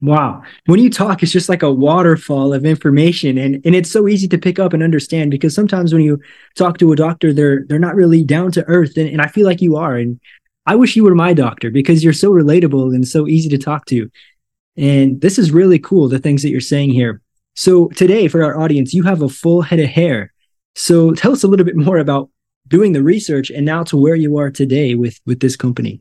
Wow. 0.00 0.42
When 0.66 0.80
you 0.80 0.90
talk, 0.90 1.22
it's 1.22 1.30
just 1.32 1.48
like 1.48 1.62
a 1.62 1.72
waterfall 1.72 2.52
of 2.52 2.64
information 2.64 3.38
and, 3.38 3.62
and 3.64 3.74
it's 3.74 3.90
so 3.90 4.08
easy 4.08 4.26
to 4.28 4.38
pick 4.38 4.58
up 4.58 4.72
and 4.72 4.82
understand 4.82 5.30
because 5.30 5.54
sometimes 5.54 5.92
when 5.92 6.02
you 6.02 6.20
talk 6.56 6.78
to 6.78 6.92
a 6.92 6.96
doctor, 6.96 7.32
they're 7.32 7.64
they're 7.68 7.78
not 7.78 7.94
really 7.94 8.24
down 8.24 8.50
to 8.52 8.64
earth. 8.66 8.96
And, 8.96 9.08
and 9.08 9.22
I 9.22 9.28
feel 9.28 9.46
like 9.46 9.62
you 9.62 9.76
are. 9.76 9.94
And 9.96 10.20
I 10.66 10.74
wish 10.74 10.96
you 10.96 11.04
were 11.04 11.14
my 11.14 11.32
doctor 11.32 11.70
because 11.70 12.02
you're 12.02 12.12
so 12.12 12.30
relatable 12.30 12.94
and 12.94 13.06
so 13.06 13.28
easy 13.28 13.48
to 13.50 13.58
talk 13.58 13.86
to. 13.86 14.10
And 14.76 15.20
this 15.20 15.38
is 15.38 15.50
really 15.50 15.78
cool, 15.78 16.08
the 16.08 16.18
things 16.18 16.42
that 16.42 16.50
you're 16.50 16.60
saying 16.60 16.90
here. 16.90 17.20
So 17.54 17.88
today 17.88 18.28
for 18.28 18.42
our 18.42 18.58
audience, 18.58 18.94
you 18.94 19.02
have 19.02 19.22
a 19.22 19.28
full 19.28 19.62
head 19.62 19.80
of 19.80 19.88
hair. 19.88 20.32
So 20.74 21.12
tell 21.12 21.32
us 21.32 21.42
a 21.42 21.48
little 21.48 21.66
bit 21.66 21.76
more 21.76 21.98
about 21.98 22.30
doing 22.68 22.92
the 22.92 23.02
research 23.02 23.50
and 23.50 23.66
now 23.66 23.82
to 23.84 23.96
where 23.96 24.14
you 24.14 24.38
are 24.38 24.50
today 24.50 24.94
with 24.94 25.20
with 25.26 25.40
this 25.40 25.56
company. 25.56 26.00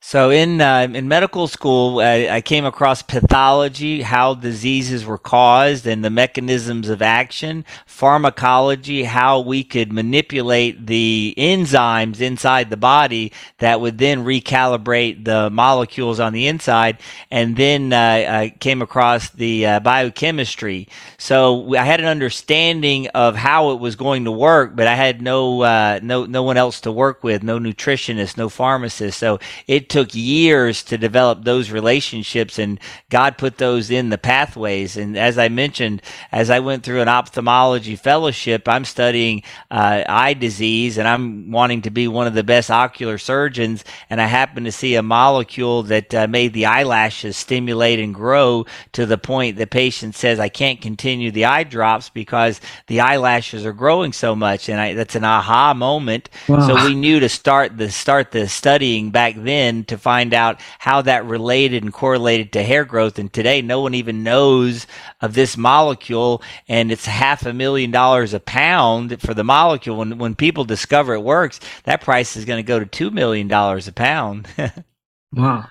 So 0.00 0.30
in 0.30 0.60
uh, 0.60 0.86
in 0.94 1.08
medical 1.08 1.48
school, 1.48 1.98
I, 1.98 2.28
I, 2.30 2.40
came 2.40 2.64
across 2.64 3.02
pathology, 3.02 4.00
how 4.00 4.34
diseases 4.34 5.04
were 5.04 5.18
caused, 5.18 5.88
and 5.88 6.04
the 6.04 6.08
mechanisms 6.08 6.88
of 6.88 7.02
action. 7.02 7.64
Pharmacology, 7.84 9.02
how 9.02 9.40
we 9.40 9.64
could 9.64 9.92
manipulate 9.92 10.86
the 10.86 11.34
enzymes 11.36 12.20
inside 12.20 12.70
the 12.70 12.76
body 12.76 13.32
that 13.58 13.80
would 13.80 13.98
then 13.98 14.24
recalibrate 14.24 15.24
the 15.24 15.50
molecules 15.50 16.20
on 16.20 16.32
the 16.32 16.46
inside. 16.46 16.98
And 17.32 17.56
then 17.56 17.92
uh, 17.92 17.96
I 17.98 18.54
came 18.60 18.80
across 18.80 19.30
the 19.30 19.66
uh, 19.66 19.80
biochemistry. 19.80 20.86
So 21.18 21.74
I 21.74 21.82
had 21.82 21.98
an 21.98 22.06
understanding 22.06 23.08
of 23.08 23.34
how 23.34 23.72
it 23.72 23.80
was 23.80 23.96
going 23.96 24.24
to 24.26 24.32
work, 24.32 24.76
but 24.76 24.86
I 24.86 24.94
had 24.94 25.20
no 25.20 25.62
uh, 25.62 25.98
no 26.04 26.24
no 26.24 26.44
one 26.44 26.56
else 26.56 26.80
to 26.82 26.92
work 26.92 27.24
with, 27.24 27.42
no 27.42 27.58
nutritionist, 27.58 28.36
no 28.36 28.48
pharmacist. 28.48 29.18
So 29.18 29.40
it 29.66 29.87
took 29.88 30.14
years 30.14 30.82
to 30.84 30.98
develop 30.98 31.44
those 31.44 31.70
relationships 31.70 32.58
and 32.58 32.78
God 33.10 33.38
put 33.38 33.58
those 33.58 33.90
in 33.90 34.10
the 34.10 34.18
pathways. 34.18 34.96
And 34.96 35.16
as 35.16 35.38
I 35.38 35.48
mentioned, 35.48 36.02
as 36.32 36.50
I 36.50 36.60
went 36.60 36.82
through 36.82 37.00
an 37.00 37.08
ophthalmology 37.08 37.96
fellowship, 37.96 38.68
I'm 38.68 38.84
studying 38.84 39.42
uh, 39.70 40.04
eye 40.08 40.34
disease 40.34 40.98
and 40.98 41.06
I'm 41.06 41.50
wanting 41.50 41.82
to 41.82 41.90
be 41.90 42.08
one 42.08 42.26
of 42.26 42.34
the 42.34 42.44
best 42.44 42.70
ocular 42.70 43.18
surgeons. 43.18 43.84
And 44.10 44.20
I 44.20 44.26
happened 44.26 44.66
to 44.66 44.72
see 44.72 44.94
a 44.94 45.02
molecule 45.02 45.82
that 45.84 46.14
uh, 46.14 46.26
made 46.26 46.52
the 46.52 46.66
eyelashes 46.66 47.36
stimulate 47.36 47.98
and 47.98 48.14
grow 48.14 48.66
to 48.92 49.06
the 49.06 49.18
point 49.18 49.56
the 49.56 49.66
patient 49.66 50.14
says, 50.14 50.40
I 50.40 50.48
can't 50.48 50.80
continue 50.80 51.30
the 51.30 51.46
eye 51.46 51.64
drops 51.64 52.08
because 52.08 52.60
the 52.86 53.00
eyelashes 53.00 53.64
are 53.64 53.72
growing 53.72 54.12
so 54.12 54.34
much. 54.34 54.68
And 54.68 54.80
I, 54.80 54.94
that's 54.94 55.14
an 55.14 55.24
aha 55.24 55.74
moment. 55.74 56.28
Wow. 56.48 56.66
So 56.66 56.84
we 56.84 56.94
knew 56.94 57.20
to 57.20 57.28
start 57.28 57.76
the, 57.76 57.90
start 57.90 58.32
the 58.32 58.48
studying 58.48 59.10
back 59.10 59.34
then 59.36 59.77
to 59.84 59.98
find 59.98 60.34
out 60.34 60.60
how 60.78 61.02
that 61.02 61.24
related 61.24 61.82
and 61.82 61.92
correlated 61.92 62.52
to 62.52 62.62
hair 62.62 62.84
growth. 62.84 63.18
And 63.18 63.32
today, 63.32 63.62
no 63.62 63.80
one 63.80 63.94
even 63.94 64.22
knows 64.22 64.86
of 65.20 65.34
this 65.34 65.56
molecule, 65.56 66.42
and 66.68 66.92
it's 66.92 67.06
half 67.06 67.46
a 67.46 67.52
million 67.52 67.90
dollars 67.90 68.34
a 68.34 68.40
pound 68.40 69.20
for 69.20 69.34
the 69.34 69.44
molecule. 69.44 69.96
When 69.96 70.18
when 70.18 70.34
people 70.34 70.64
discover 70.64 71.14
it 71.14 71.22
works, 71.22 71.60
that 71.84 72.00
price 72.00 72.36
is 72.36 72.44
going 72.44 72.58
to 72.58 72.66
go 72.66 72.78
to 72.78 72.86
two 72.86 73.10
million 73.10 73.48
dollars 73.48 73.88
a 73.88 73.92
pound. 73.92 74.48
wow. 75.32 75.66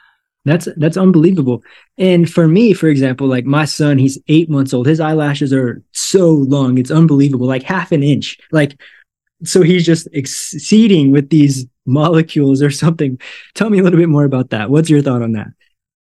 That's 0.48 0.70
that's 0.78 0.96
unbelievable. 0.96 1.62
And 1.98 2.30
for 2.30 2.48
me, 2.48 2.74
for 2.74 2.88
example, 2.88 3.28
like 3.28 3.46
my 3.46 3.66
son, 3.66 3.98
he's 3.98 4.18
eight 4.30 4.50
months 4.50 4.74
old. 4.74 4.88
His 4.88 5.02
eyelashes 5.02 5.52
are 5.52 5.84
so 5.92 6.30
long, 6.30 6.78
it's 6.78 6.90
unbelievable, 6.90 7.48
like 7.48 7.64
half 7.64 7.92
an 7.92 8.02
inch. 8.02 8.38
Like 8.54 8.80
so 9.44 9.62
he's 9.62 9.86
just 9.86 10.08
exceeding 10.14 11.12
with 11.12 11.30
these 11.30 11.66
molecules 11.86 12.62
or 12.62 12.72
something. 12.72 13.20
Tell 13.54 13.70
me 13.70 13.80
a 13.80 13.84
little 13.84 14.00
bit 14.00 14.10
more 14.10 14.26
about 14.26 14.50
that. 14.50 14.70
What's 14.70 14.90
your 14.90 15.02
thought 15.02 15.22
on 15.22 15.34
that? 15.34 15.48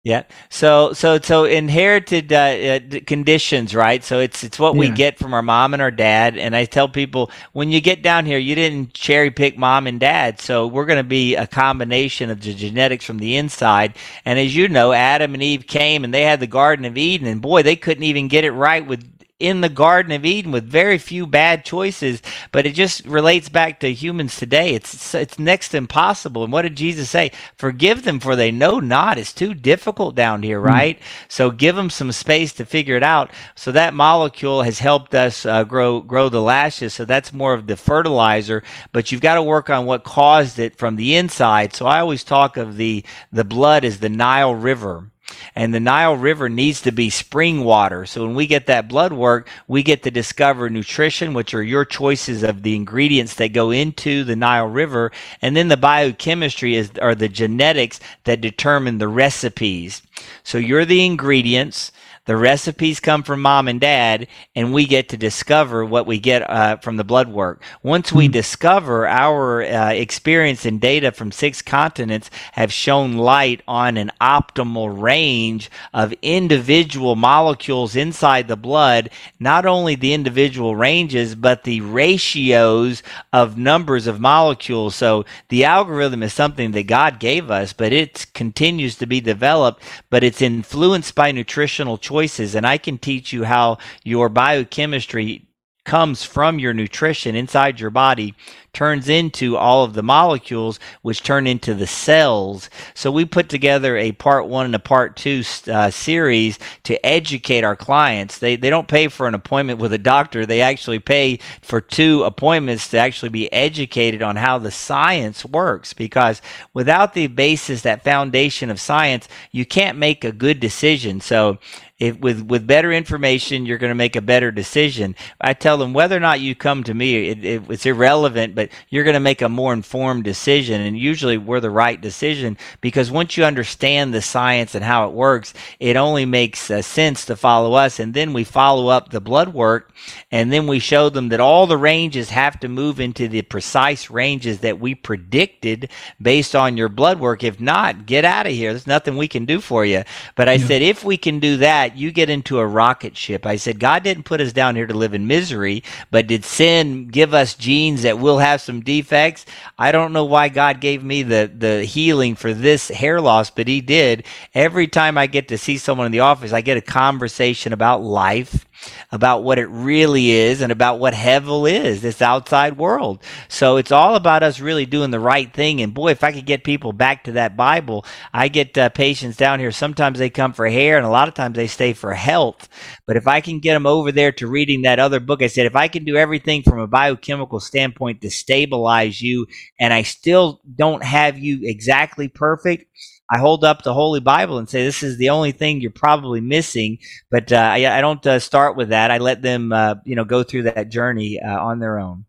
Yeah. 0.04 0.24
So 0.50 0.92
so 0.94 1.20
so 1.20 1.44
inherited 1.44 2.32
uh, 2.32 2.36
uh, 2.36 3.00
conditions, 3.06 3.72
right? 3.72 4.02
So 4.02 4.18
it's 4.18 4.42
it's 4.42 4.58
what 4.58 4.74
yeah. 4.74 4.80
we 4.80 4.90
get 4.90 5.16
from 5.16 5.32
our 5.32 5.42
mom 5.42 5.74
and 5.74 5.82
our 5.82 5.92
dad. 5.92 6.36
And 6.36 6.56
I 6.56 6.64
tell 6.64 6.88
people 6.88 7.30
when 7.52 7.70
you 7.70 7.80
get 7.80 8.02
down 8.02 8.26
here, 8.26 8.38
you 8.38 8.56
didn't 8.56 8.94
cherry 8.94 9.30
pick 9.30 9.56
mom 9.56 9.86
and 9.86 10.00
dad. 10.00 10.40
So 10.40 10.66
we're 10.66 10.86
going 10.86 10.98
to 10.98 11.04
be 11.04 11.36
a 11.36 11.46
combination 11.46 12.30
of 12.30 12.40
the 12.40 12.52
genetics 12.52 13.04
from 13.04 13.18
the 13.18 13.36
inside. 13.36 13.96
And 14.24 14.40
as 14.40 14.56
you 14.56 14.68
know, 14.68 14.92
Adam 14.92 15.34
and 15.34 15.42
Eve 15.42 15.68
came 15.68 16.02
and 16.02 16.12
they 16.12 16.22
had 16.22 16.40
the 16.40 16.48
Garden 16.48 16.84
of 16.84 16.98
Eden, 16.98 17.28
and 17.28 17.40
boy, 17.40 17.62
they 17.62 17.76
couldn't 17.76 18.02
even 18.02 18.26
get 18.26 18.44
it 18.44 18.50
right 18.50 18.84
with 18.84 19.08
in 19.42 19.60
the 19.60 19.68
Garden 19.68 20.12
of 20.12 20.24
Eden 20.24 20.52
with 20.52 20.64
very 20.64 20.98
few 20.98 21.26
bad 21.26 21.64
choices, 21.64 22.22
but 22.52 22.64
it 22.64 22.74
just 22.74 23.04
relates 23.04 23.48
back 23.48 23.80
to 23.80 23.92
humans 23.92 24.36
today. 24.36 24.74
It's 24.74 25.14
it's 25.14 25.38
next 25.38 25.70
to 25.70 25.78
impossible. 25.78 26.44
And 26.44 26.52
what 26.52 26.62
did 26.62 26.76
Jesus 26.76 27.10
say? 27.10 27.32
Forgive 27.56 28.04
them 28.04 28.20
for 28.20 28.36
they 28.36 28.52
know 28.52 28.78
not. 28.78 29.18
It's 29.18 29.32
too 29.32 29.52
difficult 29.52 30.14
down 30.14 30.44
here, 30.44 30.60
hmm. 30.60 30.66
right? 30.66 30.98
Mm. 30.98 31.02
So 31.28 31.50
give 31.50 31.74
them 31.74 31.90
some 31.90 32.12
space 32.12 32.52
to 32.54 32.64
figure 32.64 32.96
it 32.96 33.02
out. 33.02 33.32
So 33.56 33.72
that 33.72 33.94
molecule 33.94 34.62
has 34.62 34.78
helped 34.78 35.14
us 35.14 35.44
uh, 35.44 35.64
grow 35.64 36.00
grow 36.00 36.28
the 36.28 36.40
lashes. 36.40 36.94
So 36.94 37.04
that's 37.04 37.32
more 37.32 37.52
of 37.52 37.66
the 37.66 37.76
fertilizer, 37.76 38.62
but 38.92 39.10
you've 39.10 39.20
got 39.20 39.34
to 39.34 39.42
work 39.42 39.68
on 39.70 39.86
what 39.86 40.04
caused 40.04 40.60
it 40.60 40.76
from 40.76 40.94
the 40.94 41.16
inside. 41.16 41.74
So 41.74 41.86
I 41.86 41.98
always 41.98 42.22
talk 42.22 42.56
of 42.56 42.76
the 42.76 43.04
the 43.32 43.44
blood 43.44 43.84
as 43.84 43.98
the 43.98 44.08
Nile 44.08 44.54
River 44.54 45.11
and 45.54 45.72
the 45.72 45.80
Nile 45.80 46.16
River 46.16 46.48
needs 46.48 46.80
to 46.82 46.92
be 46.92 47.10
spring 47.10 47.64
water. 47.64 48.06
So 48.06 48.26
when 48.26 48.34
we 48.34 48.46
get 48.46 48.66
that 48.66 48.88
blood 48.88 49.12
work, 49.12 49.48
we 49.68 49.82
get 49.82 50.02
to 50.02 50.10
discover 50.10 50.70
nutrition, 50.70 51.34
which 51.34 51.54
are 51.54 51.62
your 51.62 51.84
choices 51.84 52.42
of 52.42 52.62
the 52.62 52.74
ingredients 52.74 53.34
that 53.36 53.52
go 53.52 53.70
into 53.70 54.24
the 54.24 54.36
Nile 54.36 54.68
River. 54.68 55.12
And 55.40 55.56
then 55.56 55.68
the 55.68 55.76
biochemistry 55.76 56.76
is, 56.76 56.92
are 57.00 57.14
the 57.14 57.28
genetics 57.28 58.00
that 58.24 58.40
determine 58.40 58.98
the 58.98 59.08
recipes. 59.08 60.02
So 60.42 60.58
you're 60.58 60.84
the 60.84 61.04
ingredients. 61.04 61.92
The 62.24 62.36
recipes 62.36 63.00
come 63.00 63.24
from 63.24 63.42
mom 63.42 63.66
and 63.66 63.80
dad, 63.80 64.28
and 64.54 64.72
we 64.72 64.86
get 64.86 65.08
to 65.08 65.16
discover 65.16 65.84
what 65.84 66.06
we 66.06 66.20
get 66.20 66.48
uh, 66.48 66.76
from 66.76 66.96
the 66.96 67.02
blood 67.02 67.26
work. 67.26 67.64
Once 67.82 68.12
we 68.12 68.26
mm-hmm. 68.26 68.32
discover 68.32 69.08
our 69.08 69.64
uh, 69.64 69.90
experience 69.90 70.64
and 70.64 70.80
data 70.80 71.10
from 71.10 71.32
six 71.32 71.62
continents 71.62 72.30
have 72.52 72.72
shown 72.72 73.16
light 73.16 73.62
on 73.66 73.96
an 73.96 74.12
optimal 74.20 75.02
range 75.02 75.68
of 75.92 76.14
individual 76.22 77.16
molecules 77.16 77.96
inside 77.96 78.46
the 78.46 78.56
blood, 78.56 79.10
not 79.40 79.66
only 79.66 79.96
the 79.96 80.14
individual 80.14 80.76
ranges, 80.76 81.34
but 81.34 81.64
the 81.64 81.80
ratios 81.80 83.02
of 83.32 83.58
numbers 83.58 84.06
of 84.06 84.20
molecules. 84.20 84.94
So 84.94 85.24
the 85.48 85.64
algorithm 85.64 86.22
is 86.22 86.32
something 86.32 86.70
that 86.70 86.86
God 86.86 87.18
gave 87.18 87.50
us, 87.50 87.72
but 87.72 87.92
it 87.92 88.26
continues 88.32 88.94
to 88.98 89.06
be 89.06 89.20
developed, 89.20 89.82
but 90.08 90.22
it's 90.22 90.40
influenced 90.40 91.16
by 91.16 91.32
nutritional 91.32 91.98
choices 91.98 92.11
choices 92.12 92.54
and 92.54 92.66
I 92.66 92.76
can 92.76 92.98
teach 92.98 93.32
you 93.32 93.44
how 93.44 93.78
your 94.04 94.28
biochemistry 94.28 95.46
comes 95.84 96.22
from 96.22 96.58
your 96.58 96.74
nutrition 96.74 97.34
inside 97.34 97.80
your 97.80 97.90
body 97.90 98.34
turns 98.72 99.08
into 99.08 99.56
all 99.56 99.84
of 99.84 99.92
the 99.92 100.02
molecules 100.02 100.80
which 101.02 101.22
turn 101.22 101.46
into 101.46 101.74
the 101.74 101.86
cells. 101.86 102.70
So 102.94 103.10
we 103.12 103.24
put 103.24 103.48
together 103.48 103.96
a 103.96 104.12
part 104.12 104.46
one 104.46 104.66
and 104.66 104.74
a 104.74 104.78
part 104.78 105.16
two 105.16 105.42
uh, 105.70 105.90
series 105.90 106.58
to 106.84 107.04
educate 107.04 107.64
our 107.64 107.76
clients. 107.76 108.38
They, 108.38 108.56
they 108.56 108.70
don't 108.70 108.88
pay 108.88 109.08
for 109.08 109.28
an 109.28 109.34
appointment 109.34 109.78
with 109.78 109.92
a 109.92 109.98
doctor. 109.98 110.46
They 110.46 110.62
actually 110.62 111.00
pay 111.00 111.38
for 111.60 111.80
two 111.80 112.24
appointments 112.24 112.88
to 112.88 112.98
actually 112.98 113.28
be 113.28 113.52
educated 113.52 114.22
on 114.22 114.36
how 114.36 114.58
the 114.58 114.70
science 114.70 115.44
works 115.44 115.92
because 115.92 116.40
without 116.72 117.12
the 117.12 117.26
basis 117.26 117.82
that 117.82 118.04
foundation 118.04 118.70
of 118.70 118.80
science 118.80 119.28
you 119.50 119.66
can't 119.66 119.98
make 119.98 120.24
a 120.24 120.32
good 120.32 120.60
decision. 120.60 121.20
So 121.20 121.58
if 122.02 122.18
with 122.18 122.42
with 122.42 122.66
better 122.66 122.92
information 122.92 123.64
you're 123.64 123.78
going 123.78 123.90
to 123.90 123.94
make 123.94 124.16
a 124.16 124.20
better 124.20 124.50
decision. 124.50 125.16
I 125.40 125.54
tell 125.54 125.78
them 125.78 125.92
whether 125.92 126.16
or 126.16 126.20
not 126.20 126.40
you 126.40 126.54
come 126.54 126.84
to 126.84 126.94
me 126.94 127.30
it, 127.30 127.44
it, 127.44 127.62
it's 127.70 127.86
irrelevant 127.86 128.54
but 128.54 128.70
you're 128.90 129.04
going 129.04 129.14
to 129.14 129.20
make 129.20 129.42
a 129.42 129.48
more 129.48 129.72
informed 129.72 130.24
decision. 130.24 130.80
And 130.80 130.98
usually 130.98 131.38
we're 131.38 131.60
the 131.60 131.70
right 131.70 132.00
decision 132.00 132.58
because 132.80 133.10
once 133.10 133.36
you 133.36 133.44
understand 133.44 134.12
the 134.12 134.22
science 134.22 134.74
and 134.74 134.84
how 134.84 135.08
it 135.08 135.14
works 135.14 135.54
it 135.80 135.96
only 135.96 136.24
makes 136.24 136.70
uh, 136.70 136.82
sense 136.82 137.24
to 137.26 137.36
follow 137.36 137.74
us 137.74 137.98
and 137.98 138.12
then 138.14 138.32
we 138.32 138.44
follow 138.44 138.88
up 138.88 139.10
the 139.10 139.20
blood 139.20 139.54
work 139.54 139.92
and 140.30 140.52
then 140.52 140.66
we 140.66 140.78
show 140.78 141.08
them 141.08 141.28
that 141.30 141.40
all 141.40 141.66
the 141.66 141.76
ranges 141.78 142.30
have 142.30 142.58
to 142.60 142.68
move 142.68 143.00
into 143.00 143.28
the 143.28 143.42
precise 143.42 144.10
ranges 144.10 144.60
that 144.60 144.80
we 144.80 144.94
predicted 144.94 145.90
based 146.20 146.54
on 146.54 146.76
your 146.76 146.88
blood 146.88 147.18
work. 147.20 147.42
If 147.44 147.60
not 147.60 148.06
get 148.06 148.24
out 148.24 148.46
of 148.46 148.52
here. 148.52 148.72
There's 148.72 148.86
nothing 148.86 149.16
we 149.16 149.28
can 149.28 149.44
do 149.44 149.60
for 149.60 149.84
you. 149.84 150.02
But 150.34 150.48
i 150.48 150.54
yeah. 150.54 150.66
said 150.66 150.82
if 150.82 151.04
we 151.04 151.16
can 151.16 151.38
do 151.38 151.56
that 151.92 151.98
you 151.98 152.10
get 152.10 152.30
into 152.30 152.58
a 152.58 152.66
rocket 152.66 153.16
ship. 153.16 153.44
I 153.44 153.56
said, 153.56 153.78
God 153.78 154.02
didn't 154.02 154.24
put 154.24 154.40
us 154.40 154.52
down 154.52 154.76
here 154.76 154.86
to 154.86 154.94
live 154.94 155.12
in 155.12 155.26
misery, 155.26 155.82
but 156.10 156.26
did 156.26 156.44
sin 156.44 157.08
give 157.08 157.34
us 157.34 157.54
genes 157.54 158.02
that 158.02 158.18
will 158.18 158.38
have 158.38 158.62
some 158.62 158.80
defects? 158.80 159.44
I 159.78 159.92
don't 159.92 160.14
know 160.14 160.24
why 160.24 160.48
God 160.48 160.80
gave 160.80 161.04
me 161.04 161.22
the, 161.22 161.50
the 161.54 161.84
healing 161.84 162.34
for 162.34 162.54
this 162.54 162.88
hair 162.88 163.20
loss, 163.20 163.50
but 163.50 163.68
He 163.68 163.80
did. 163.82 164.24
Every 164.54 164.86
time 164.88 165.18
I 165.18 165.26
get 165.26 165.48
to 165.48 165.58
see 165.58 165.76
someone 165.76 166.06
in 166.06 166.12
the 166.12 166.20
office, 166.20 166.52
I 166.52 166.62
get 166.62 166.78
a 166.78 166.82
conversation 166.82 167.72
about 167.74 168.02
life 168.02 168.66
about 169.10 169.42
what 169.42 169.58
it 169.58 169.66
really 169.66 170.30
is 170.30 170.60
and 170.60 170.72
about 170.72 170.98
what 170.98 171.14
hevel 171.14 171.70
is, 171.70 172.02
this 172.02 172.22
outside 172.22 172.76
world. 172.76 173.22
So 173.48 173.76
it's 173.76 173.92
all 173.92 174.16
about 174.16 174.42
us 174.42 174.60
really 174.60 174.86
doing 174.86 175.10
the 175.10 175.20
right 175.20 175.52
thing. 175.52 175.80
And 175.80 175.94
boy, 175.94 176.10
if 176.10 176.24
I 176.24 176.32
could 176.32 176.46
get 176.46 176.64
people 176.64 176.92
back 176.92 177.24
to 177.24 177.32
that 177.32 177.56
Bible, 177.56 178.04
I 178.32 178.48
get 178.48 178.76
uh, 178.76 178.88
patients 178.90 179.36
down 179.36 179.60
here. 179.60 179.72
Sometimes 179.72 180.18
they 180.18 180.30
come 180.30 180.52
for 180.52 180.68
hair 180.68 180.96
and 180.96 181.06
a 181.06 181.10
lot 181.10 181.28
of 181.28 181.34
times 181.34 181.56
they 181.56 181.66
stay 181.66 181.92
for 181.92 182.14
health. 182.14 182.68
But 183.06 183.16
if 183.16 183.28
I 183.28 183.40
can 183.40 183.60
get 183.60 183.74
them 183.74 183.86
over 183.86 184.12
there 184.12 184.32
to 184.32 184.46
reading 184.46 184.82
that 184.82 184.98
other 184.98 185.20
book, 185.20 185.42
I 185.42 185.46
said, 185.46 185.66
if 185.66 185.76
I 185.76 185.88
can 185.88 186.04
do 186.04 186.16
everything 186.16 186.62
from 186.62 186.78
a 186.78 186.86
biochemical 186.86 187.60
standpoint 187.60 188.20
to 188.22 188.30
stabilize 188.30 189.20
you 189.20 189.46
and 189.78 189.92
I 189.92 190.02
still 190.02 190.60
don't 190.74 191.04
have 191.04 191.38
you 191.38 191.60
exactly 191.62 192.28
perfect, 192.28 192.86
I 193.32 193.38
hold 193.38 193.64
up 193.64 193.82
the 193.82 193.94
Holy 193.94 194.20
Bible 194.20 194.58
and 194.58 194.68
say 194.68 194.84
this 194.84 195.02
is 195.02 195.16
the 195.16 195.30
only 195.30 195.52
thing 195.52 195.80
you're 195.80 195.90
probably 195.90 196.42
missing. 196.42 196.98
But 197.30 197.50
uh, 197.50 197.56
I, 197.56 197.96
I, 197.96 198.02
don't 198.02 198.24
uh, 198.26 198.38
start 198.38 198.76
with 198.76 198.90
that. 198.90 199.10
I 199.10 199.16
let 199.16 199.40
them, 199.40 199.72
uh, 199.72 199.94
you 200.04 200.14
know, 200.14 200.24
go 200.26 200.42
through 200.42 200.64
that 200.64 200.90
journey 200.90 201.40
uh, 201.40 201.58
on 201.58 201.78
their 201.78 201.98
own. 201.98 202.26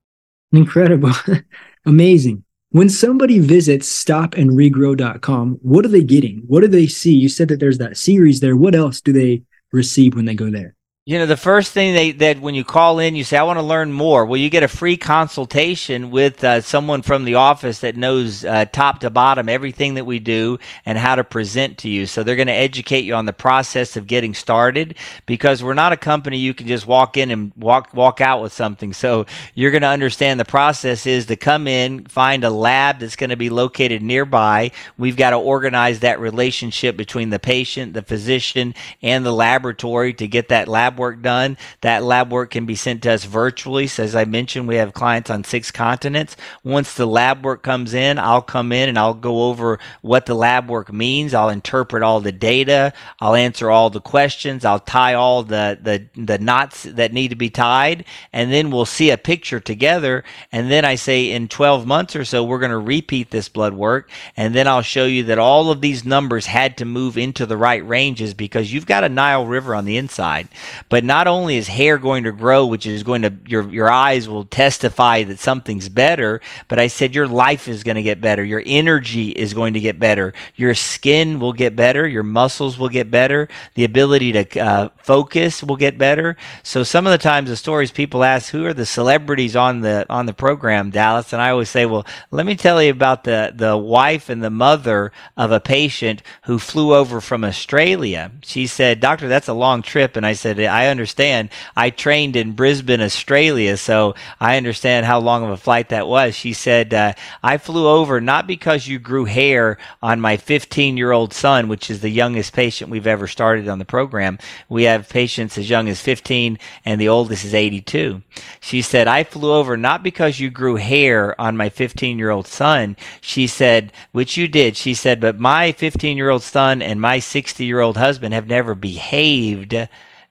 Incredible, 0.53 1.11
amazing. 1.85 2.45
When 2.69 2.87
somebody 2.87 3.39
visits 3.39 4.03
stopandregrow.com, 4.03 5.59
what 5.61 5.85
are 5.85 5.89
they 5.89 6.03
getting? 6.03 6.43
What 6.47 6.61
do 6.61 6.67
they 6.69 6.87
see? 6.87 7.13
You 7.13 7.27
said 7.27 7.49
that 7.49 7.59
there's 7.59 7.79
that 7.79 7.97
series 7.97 8.39
there. 8.39 8.55
What 8.55 8.73
else 8.73 9.01
do 9.01 9.11
they 9.11 9.43
receive 9.73 10.15
when 10.15 10.23
they 10.25 10.35
go 10.35 10.49
there? 10.49 10.73
You 11.05 11.19
know, 11.19 11.25
the 11.25 11.35
first 11.35 11.73
thing 11.73 11.93
they 11.93 12.11
that 12.13 12.39
when 12.39 12.55
you 12.55 12.63
call 12.63 12.99
in, 12.99 13.13
you 13.13 13.25
say, 13.25 13.37
"I 13.37 13.43
want 13.43 13.59
to 13.59 13.63
learn 13.63 13.91
more." 13.91 14.25
Well, 14.25 14.39
you 14.39 14.49
get 14.49 14.63
a 14.63 14.69
free 14.69 14.95
consultation 14.95 16.11
with 16.11 16.41
uh, 16.45 16.61
someone 16.61 17.01
from 17.01 17.25
the 17.25 17.35
office 17.35 17.79
that 17.79 17.97
knows 17.97 18.45
uh, 18.45 18.63
top 18.71 18.99
to 19.01 19.09
bottom 19.09 19.49
everything 19.49 19.95
that 19.95 20.05
we 20.05 20.19
do 20.19 20.59
and 20.85 20.97
how 20.97 21.15
to 21.15 21.25
present 21.25 21.79
to 21.79 21.89
you. 21.89 22.05
So 22.05 22.23
they're 22.23 22.37
going 22.37 22.47
to 22.47 22.53
educate 22.53 23.01
you 23.01 23.15
on 23.15 23.25
the 23.25 23.33
process 23.33 23.97
of 23.97 24.07
getting 24.07 24.33
started 24.33 24.95
because 25.25 25.61
we're 25.61 25.73
not 25.73 25.91
a 25.91 25.97
company 25.97 26.37
you 26.37 26.53
can 26.53 26.67
just 26.67 26.87
walk 26.87 27.17
in 27.17 27.31
and 27.31 27.51
walk 27.57 27.93
walk 27.93 28.21
out 28.21 28.41
with 28.41 28.53
something. 28.53 28.93
So 28.93 29.25
you're 29.55 29.71
going 29.71 29.81
to 29.81 29.89
understand 29.89 30.39
the 30.39 30.45
process 30.45 31.05
is 31.05 31.25
to 31.25 31.35
come 31.35 31.67
in, 31.67 32.05
find 32.05 32.45
a 32.45 32.49
lab 32.49 32.99
that's 32.99 33.17
going 33.17 33.31
to 33.31 33.35
be 33.35 33.49
located 33.49 34.01
nearby. 34.01 34.71
We've 34.97 35.17
got 35.17 35.31
to 35.31 35.37
organize 35.37 35.99
that 35.99 36.21
relationship 36.21 36.95
between 36.95 37.29
the 37.29 37.39
patient, 37.39 37.93
the 37.93 38.03
physician, 38.03 38.73
and 39.01 39.25
the 39.25 39.33
laboratory 39.33 40.13
to 40.13 40.29
get 40.29 40.47
that 40.47 40.69
lab 40.69 40.92
lab 40.93 40.99
work 40.99 41.21
done. 41.21 41.57
That 41.81 42.03
lab 42.03 42.31
work 42.31 42.51
can 42.51 42.65
be 42.65 42.75
sent 42.75 43.03
to 43.03 43.11
us 43.11 43.25
virtually. 43.25 43.87
So 43.87 44.03
as 44.03 44.15
I 44.15 44.25
mentioned, 44.25 44.67
we 44.67 44.75
have 44.75 44.93
clients 44.93 45.29
on 45.29 45.43
six 45.43 45.71
continents. 45.71 46.35
Once 46.63 46.93
the 46.93 47.05
lab 47.07 47.43
work 47.43 47.63
comes 47.63 47.93
in, 47.93 48.19
I'll 48.19 48.41
come 48.41 48.71
in 48.71 48.89
and 48.89 48.97
I'll 48.97 49.13
go 49.15 49.43
over 49.43 49.79
what 50.01 50.25
the 50.25 50.35
lab 50.35 50.69
work 50.69 50.93
means. 50.93 51.33
I'll 51.33 51.49
interpret 51.49 52.03
all 52.03 52.21
the 52.21 52.31
data. 52.31 52.93
I'll 53.19 53.35
answer 53.35 53.71
all 53.71 53.89
the 53.89 54.01
questions. 54.01 54.65
I'll 54.65 54.79
tie 54.79 55.15
all 55.15 55.43
the, 55.43 55.79
the, 55.81 56.05
the 56.15 56.37
knots 56.37 56.83
that 56.83 57.13
need 57.13 57.29
to 57.29 57.35
be 57.35 57.49
tied. 57.49 58.05
And 58.31 58.51
then 58.51 58.69
we'll 58.69 58.85
see 58.85 59.09
a 59.09 59.17
picture 59.17 59.59
together. 59.59 60.23
And 60.51 60.69
then 60.69 60.85
I 60.85 60.95
say 60.95 61.31
in 61.31 61.47
12 61.47 61.87
months 61.87 62.15
or 62.15 62.25
so, 62.25 62.43
we're 62.43 62.59
going 62.59 62.71
to 62.71 62.77
repeat 62.77 63.31
this 63.31 63.49
blood 63.49 63.73
work. 63.73 64.09
And 64.37 64.53
then 64.53 64.67
I'll 64.67 64.81
show 64.83 65.05
you 65.05 65.23
that 65.23 65.39
all 65.39 65.71
of 65.71 65.81
these 65.81 66.05
numbers 66.05 66.45
had 66.45 66.77
to 66.77 66.85
move 66.85 67.17
into 67.17 67.45
the 67.45 67.57
right 67.57 67.85
ranges 67.85 68.33
because 68.33 68.71
you've 68.71 68.85
got 68.85 69.03
a 69.03 69.09
Nile 69.09 69.45
River 69.45 69.73
on 69.73 69.85
the 69.85 69.97
inside. 69.97 70.47
But 70.89 71.03
not 71.03 71.27
only 71.27 71.57
is 71.57 71.67
hair 71.67 71.97
going 71.97 72.23
to 72.23 72.31
grow, 72.31 72.65
which 72.65 72.85
is 72.85 73.03
going 73.03 73.23
to 73.23 73.33
your 73.47 73.69
your 73.69 73.91
eyes 73.91 74.27
will 74.29 74.45
testify 74.45 75.23
that 75.23 75.39
something's 75.39 75.89
better, 75.89 76.41
but 76.67 76.79
I 76.79 76.87
said 76.87 77.15
your 77.15 77.27
life 77.27 77.67
is 77.67 77.83
going 77.83 77.95
to 77.95 78.03
get 78.03 78.21
better. 78.21 78.43
Your 78.43 78.63
energy 78.65 79.29
is 79.29 79.53
going 79.53 79.73
to 79.73 79.79
get 79.79 79.99
better. 79.99 80.33
Your 80.55 80.73
skin 80.73 81.39
will 81.39 81.53
get 81.53 81.75
better. 81.75 82.07
Your 82.07 82.23
muscles 82.23 82.77
will 82.77 82.89
get 82.89 83.09
better. 83.09 83.47
The 83.75 83.83
ability 83.83 84.31
to 84.33 84.59
uh, 84.59 84.89
focus 84.97 85.63
will 85.63 85.75
get 85.75 85.97
better. 85.97 86.37
So 86.63 86.83
some 86.83 87.07
of 87.07 87.11
the 87.11 87.17
times 87.17 87.49
the 87.49 87.57
stories 87.57 87.91
people 87.91 88.23
ask, 88.23 88.51
who 88.51 88.65
are 88.65 88.73
the 88.73 88.85
celebrities 88.85 89.55
on 89.55 89.81
the 89.81 90.05
on 90.09 90.25
the 90.25 90.33
program, 90.33 90.89
Dallas? 90.89 91.33
And 91.33 91.41
I 91.41 91.49
always 91.49 91.69
say, 91.69 91.85
well, 91.85 92.05
let 92.31 92.45
me 92.45 92.55
tell 92.55 92.81
you 92.81 92.91
about 92.91 93.23
the 93.23 93.53
the 93.55 93.77
wife 93.77 94.29
and 94.29 94.43
the 94.43 94.49
mother 94.49 95.11
of 95.37 95.51
a 95.51 95.59
patient 95.59 96.21
who 96.43 96.59
flew 96.59 96.93
over 96.93 97.21
from 97.21 97.43
Australia. 97.43 98.31
She 98.43 98.67
said, 98.67 98.99
Doctor, 98.99 99.27
that's 99.27 99.47
a 99.47 99.53
long 99.53 99.81
trip, 99.81 100.15
and 100.15 100.25
I 100.25 100.33
said, 100.33 100.59
I 100.73 100.87
understand. 100.87 101.49
I 101.75 101.91
trained 101.91 102.35
in 102.35 102.53
Brisbane, 102.53 102.99
Australia, 102.99 103.77
so 103.77 104.15
I 104.39 104.57
understand 104.57 105.05
how 105.05 105.19
long 105.19 105.43
of 105.43 105.51
a 105.51 105.57
flight 105.57 105.89
that 105.89 106.07
was. 106.07 106.35
She 106.35 106.53
said, 106.53 106.93
uh, 106.93 107.13
I 107.43 107.57
flew 107.57 107.87
over 107.87 108.19
not 108.19 108.47
because 108.47 108.87
you 108.87 108.97
grew 108.97 109.25
hair 109.25 109.77
on 110.01 110.19
my 110.19 110.37
15 110.37 110.97
year 110.97 111.11
old 111.11 111.31
son, 111.33 111.67
which 111.67 111.91
is 111.91 112.01
the 112.01 112.09
youngest 112.09 112.53
patient 112.53 112.89
we've 112.89 113.05
ever 113.05 113.27
started 113.27 113.67
on 113.67 113.77
the 113.77 113.85
program. 113.85 114.39
We 114.67 114.83
have 114.83 115.09
patients 115.09 115.57
as 115.57 115.69
young 115.69 115.87
as 115.87 116.01
15 116.01 116.57
and 116.85 116.99
the 116.99 117.09
oldest 117.09 117.45
is 117.45 117.53
82. 117.53 118.23
She 118.59 118.81
said, 118.81 119.07
I 119.07 119.23
flew 119.23 119.53
over 119.53 119.77
not 119.77 120.01
because 120.01 120.39
you 120.39 120.49
grew 120.49 120.75
hair 120.77 121.39
on 121.39 121.55
my 121.55 121.69
15 121.69 122.17
year 122.17 122.31
old 122.31 122.47
son. 122.47 122.97
She 123.21 123.45
said, 123.45 123.91
which 124.11 124.37
you 124.37 124.47
did. 124.47 124.75
She 124.75 124.95
said, 124.95 125.21
but 125.21 125.39
my 125.39 125.71
15 125.71 126.17
year 126.17 126.31
old 126.31 126.41
son 126.41 126.81
and 126.81 126.99
my 126.99 127.19
60 127.19 127.63
year 127.63 127.79
old 127.79 127.97
husband 127.97 128.33
have 128.33 128.47
never 128.47 128.73
behaved 128.73 129.87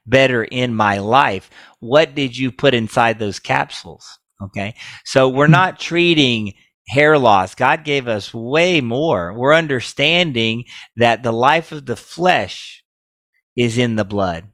better 0.07 0.45
in 0.45 0.75
my 0.75 0.99
life. 0.99 1.51
What 1.81 2.15
did 2.15 2.37
you 2.37 2.53
put 2.53 2.75
inside 2.75 3.19
those 3.19 3.39
capsules? 3.39 4.19
Okay. 4.43 4.75
So 5.05 5.29
we're 5.29 5.47
hmm. 5.47 5.53
not 5.53 5.81
treating 5.81 6.55
hair 6.89 7.19
loss. 7.19 7.55
God 7.55 7.85
gave 7.85 8.09
us 8.09 8.35
way 8.35 8.81
more. 8.81 9.33
We're 9.33 9.55
understanding 9.55 10.65
that 10.97 11.23
the 11.23 11.33
life 11.33 11.73
of 11.73 11.87
the 11.87 11.97
flesh 11.97 12.85
is 13.57 13.79
in 13.79 13.97
the 13.97 14.05
blood. 14.05 14.49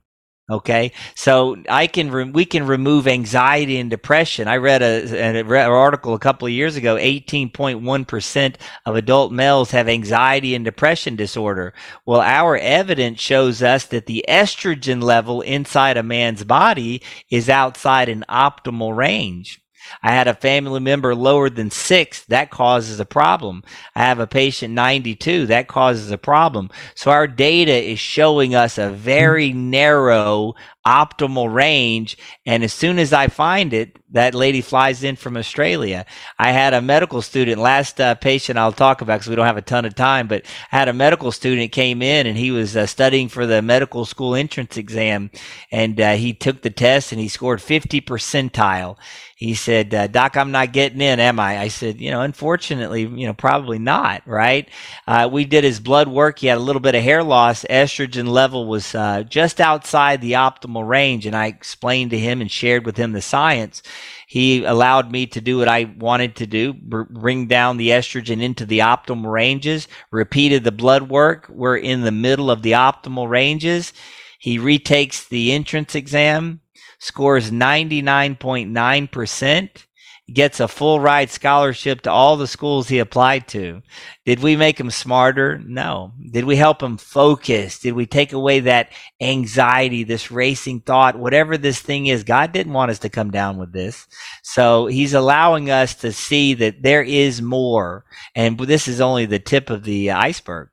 Okay, 0.51 0.93
so 1.15 1.57
I 1.69 1.87
can 1.87 2.11
re- 2.11 2.31
we 2.31 2.47
can 2.47 2.67
remove 2.67 3.07
anxiety 3.07 3.79
and 3.79 3.91
depression. 3.91 4.49
I 4.49 4.57
read 4.57 4.81
a, 4.81 5.23
an 5.23 5.47
article 5.47 6.15
a 6.15 6.19
couple 6.19 6.47
of 6.47 6.53
years 6.53 6.75
ago. 6.75 6.97
Eighteen 6.97 7.51
point 7.51 7.83
one 7.83 8.07
percent 8.07 8.57
of 8.87 8.97
adult 8.97 9.31
males 9.31 9.73
have 9.73 9.91
anxiety 9.91 10.55
and 10.55 10.65
depression 10.65 11.17
disorder. 11.17 11.75
Well, 12.07 12.23
our 12.23 12.57
evidence 12.57 13.21
shows 13.21 13.63
us 13.63 13.85
that 13.89 14.07
the 14.07 14.25
estrogen 14.27 15.03
level 15.03 15.43
inside 15.43 15.99
a 15.99 16.03
man's 16.03 16.45
body 16.45 17.03
is 17.31 17.51
outside 17.51 18.09
an 18.09 18.25
optimal 18.27 18.97
range. 18.97 19.61
I 20.03 20.13
had 20.13 20.29
a 20.29 20.35
family 20.35 20.81
member 20.81 21.15
lower 21.15 21.51
than 21.51 21.71
six. 21.71 22.25
That 22.27 22.51
causes 22.51 23.01
a 23.01 23.05
problem. 23.05 23.63
I 23.95 24.01
have 24.01 24.19
a 24.21 24.27
patient 24.27 24.75
92. 24.75 25.47
That 25.47 25.69
causes 25.69 26.11
a 26.11 26.19
problem. 26.19 26.71
So 26.95 27.11
our 27.11 27.27
data 27.27 27.73
is 27.73 27.99
showing 27.99 28.55
us 28.55 28.79
a 28.79 28.91
very 28.91 29.51
mm-hmm. 29.51 29.71
narrow 29.71 30.55
optimal 30.89 31.53
range. 31.53 32.17
And 32.47 32.65
as 32.65 32.73
soon 32.73 32.99
as 32.99 33.13
I 33.13 33.29
find 33.29 33.73
it, 33.73 33.99
that 34.11 34.35
lady 34.35 34.63
flies 34.63 35.05
in 35.05 35.17
from 35.17 35.37
Australia. 35.37 36.07
I 36.39 36.53
had 36.53 36.73
a 36.73 36.81
medical 36.81 37.21
student, 37.21 37.61
last 37.61 38.01
uh, 38.01 38.15
patient 38.15 38.59
I'll 38.59 38.73
talk 38.73 39.03
about 39.03 39.19
because 39.19 39.29
we 39.29 39.37
don't 39.37 39.47
have 39.47 39.59
a 39.59 39.63
ton 39.63 39.85
of 39.85 39.95
time, 39.95 40.29
but 40.29 40.45
I 40.73 40.79
had 40.79 40.89
a 40.89 40.95
medical 40.95 41.31
student 41.31 41.73
came 41.73 42.01
in 42.01 42.27
and 42.27 42.37
he 42.37 42.51
was 42.51 42.77
uh, 42.77 42.87
studying 42.87 43.29
for 43.29 43.47
the 43.47 43.61
medical 43.61 44.07
school 44.07 44.35
entrance 44.35 44.77
exam 44.79 45.31
and 45.71 46.01
uh, 46.01 46.15
he 46.15 46.33
took 46.33 46.63
the 46.63 46.71
test 46.71 47.13
and 47.13 47.21
he 47.21 47.29
scored 47.29 47.61
50 47.61 48.01
percentile 48.01 48.97
he 49.39 49.55
said, 49.55 49.95
uh, 49.95 50.09
Doc, 50.09 50.37
I'm 50.37 50.51
not 50.51 50.73
getting 50.73 51.01
in, 51.01 51.21
am 51.21 51.39
I? 51.39 51.61
I 51.61 51.69
said, 51.69 52.01
you 52.01 52.11
know, 52.11 52.23
unfortunately, 52.23 53.03
you 53.03 53.25
know, 53.25 53.35
probably 53.35 53.79
not, 53.79 54.27
right? 54.27 54.69
Uh, 55.07 55.29
we 55.31 55.45
did 55.45 55.63
his 55.63 55.79
blood 55.79 56.09
work. 56.09 56.41
He 56.41 56.49
had 56.49 56.59
a 56.59 56.61
little 56.61 56.81
bit 56.81 56.97
of 56.97 57.05
hair 57.05 57.23
loss. 57.23 57.65
Estrogen 57.71 58.27
level 58.27 58.67
was 58.67 58.97
uh, 58.97 59.23
just 59.23 59.61
outside 59.61 60.21
the 60.21 60.33
optimal 60.33 60.78
range. 60.85 61.27
And 61.27 61.37
I 61.37 61.47
explained 61.47 62.11
to 62.11 62.19
him 62.19 62.41
and 62.41 62.51
shared 62.51 62.87
with 62.87 62.97
him 62.97 63.13
the 63.13 63.23
science. 63.23 63.83
He 64.27 64.65
allowed 64.65 65.11
me 65.11 65.27
to 65.29 65.41
do 65.41 65.59
what 65.59 65.69
I 65.69 65.95
wanted 65.99 66.37
to 66.37 66.47
do, 66.47 66.75
bring 66.75 67.47
down 67.47 67.77
the 67.77 67.91
estrogen 67.91 68.43
into 68.43 68.67
the 68.67 68.81
optimal 68.81 69.33
ranges, 69.33 69.89
repeated 70.11 70.65
the 70.65 70.73
blood 70.73 71.09
work. 71.09 71.47
We're 71.49 71.79
in 71.79 72.03
the 72.03 72.13
middle 72.13 72.51
of 72.51 72.63
the 72.63 72.73
optimal 72.73 73.29
ranges. 73.29 73.93
He 74.39 74.59
retakes 74.59 75.27
the 75.27 75.53
entrance 75.53 75.95
exam 75.95 76.61
scores 76.99 77.51
99.9%, 77.51 79.87
gets 80.33 80.61
a 80.61 80.69
full 80.69 81.01
ride 81.01 81.31
scholarship 81.31 82.03
to 82.03 82.11
all 82.11 82.37
the 82.37 82.47
schools 82.47 82.89
he 82.89 82.99
applied 82.99 83.49
to. 83.49 83.83
Did 84.27 84.41
we 84.41 84.57
make 84.57 84.79
him 84.79 84.91
smarter? 84.91 85.59
No. 85.59 86.13
Did 86.31 86.45
we 86.45 86.57
help 86.57 86.83
him 86.83 86.99
focus? 86.99 87.79
Did 87.79 87.95
we 87.95 88.07
take 88.07 88.33
away 88.33 88.61
that 88.61 88.93
anxiety, 89.21 90.05
this 90.05 90.31
racing 90.31 90.81
thought, 90.81 91.19
whatever 91.19 91.57
this 91.57 91.81
thing 91.81 92.07
is? 92.07 92.25
God 92.25 92.53
didn't 92.53 92.75
want 92.75 92.91
us 92.91 92.99
to 93.01 93.09
come 93.09 93.31
down 93.31 93.57
with 93.57 93.73
this. 93.73 94.07
So 94.43 94.87
he's 94.87 95.15
allowing 95.15 95.71
us 95.71 95.95
to 95.97 96.13
see 96.13 96.55
that 96.55 96.83
there 96.83 97.03
is 97.03 97.41
more. 97.41 98.05
And 98.35 98.59
this 98.59 98.87
is 98.87 99.01
only 99.01 99.27
the 99.27 99.39
tip 99.39 99.71
of 99.71 99.85
the 99.85 100.11
iceberg. 100.11 100.69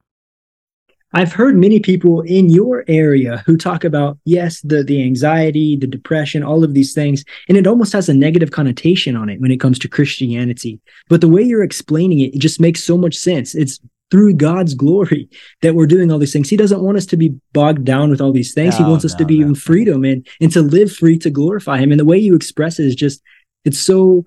I've 1.15 1.31
heard 1.31 1.55
many 1.55 1.79
people 1.79 2.19
in 2.23 2.49
your 2.49 2.83
area 2.89 3.41
who 3.45 3.55
talk 3.55 3.85
about 3.85 4.17
yes, 4.25 4.59
the 4.61 4.83
the 4.83 5.01
anxiety, 5.01 5.77
the 5.77 5.87
depression, 5.87 6.43
all 6.43 6.61
of 6.61 6.73
these 6.73 6.93
things, 6.93 7.23
and 7.47 7.57
it 7.57 7.65
almost 7.65 7.93
has 7.93 8.09
a 8.09 8.13
negative 8.13 8.51
connotation 8.51 9.15
on 9.15 9.29
it 9.29 9.39
when 9.39 9.49
it 9.49 9.61
comes 9.61 9.79
to 9.79 9.87
Christianity. 9.87 10.81
But 11.07 11.21
the 11.21 11.29
way 11.29 11.41
you're 11.41 11.63
explaining 11.63 12.19
it, 12.19 12.35
it 12.35 12.39
just 12.39 12.59
makes 12.59 12.83
so 12.83 12.97
much 12.97 13.15
sense. 13.15 13.55
It's 13.55 13.79
through 14.11 14.33
God's 14.33 14.73
glory 14.73 15.29
that 15.61 15.73
we're 15.73 15.87
doing 15.87 16.11
all 16.11 16.19
these 16.19 16.33
things. 16.33 16.49
He 16.49 16.57
doesn't 16.57 16.83
want 16.83 16.97
us 16.97 17.05
to 17.07 17.17
be 17.17 17.33
bogged 17.53 17.85
down 17.85 18.09
with 18.09 18.19
all 18.19 18.33
these 18.33 18.53
things. 18.53 18.77
No, 18.77 18.85
he 18.85 18.91
wants 18.91 19.05
us 19.05 19.13
no, 19.13 19.19
to 19.19 19.25
be 19.25 19.39
no. 19.39 19.47
in 19.47 19.55
freedom 19.55 20.03
and 20.03 20.27
and 20.41 20.51
to 20.51 20.61
live 20.61 20.91
free 20.91 21.17
to 21.19 21.29
glorify 21.29 21.77
him. 21.77 21.91
And 21.91 21.99
the 21.99 22.05
way 22.05 22.17
you 22.17 22.35
express 22.35 22.77
it 22.77 22.87
is 22.87 22.95
just 22.95 23.21
it's 23.63 23.79
so 23.79 24.25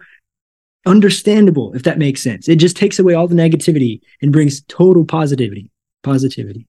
understandable 0.86 1.74
if 1.74 1.82
that 1.82 1.98
makes 1.98 2.22
sense. 2.22 2.48
It 2.48 2.56
just 2.56 2.78
takes 2.78 2.98
away 2.98 3.12
all 3.12 3.28
the 3.28 3.34
negativity 3.34 4.00
and 4.22 4.32
brings 4.32 4.62
total 4.68 5.04
positivity. 5.04 5.70
Positivity. 6.02 6.66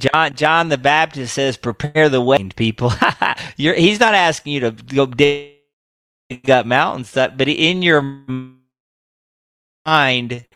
John 0.00 0.34
John 0.34 0.68
the 0.68 0.78
Baptist 0.78 1.34
says, 1.34 1.56
"Prepare 1.56 2.08
the 2.08 2.20
way, 2.20 2.48
people." 2.56 2.92
He's 3.56 4.00
not 4.00 4.14
asking 4.14 4.52
you 4.52 4.60
to 4.60 4.70
go 4.72 5.06
dig 5.06 5.60
up 6.48 6.66
mountains, 6.66 7.12
but 7.14 7.48
in 7.48 7.82
your 7.82 8.02
mind, 9.86 10.46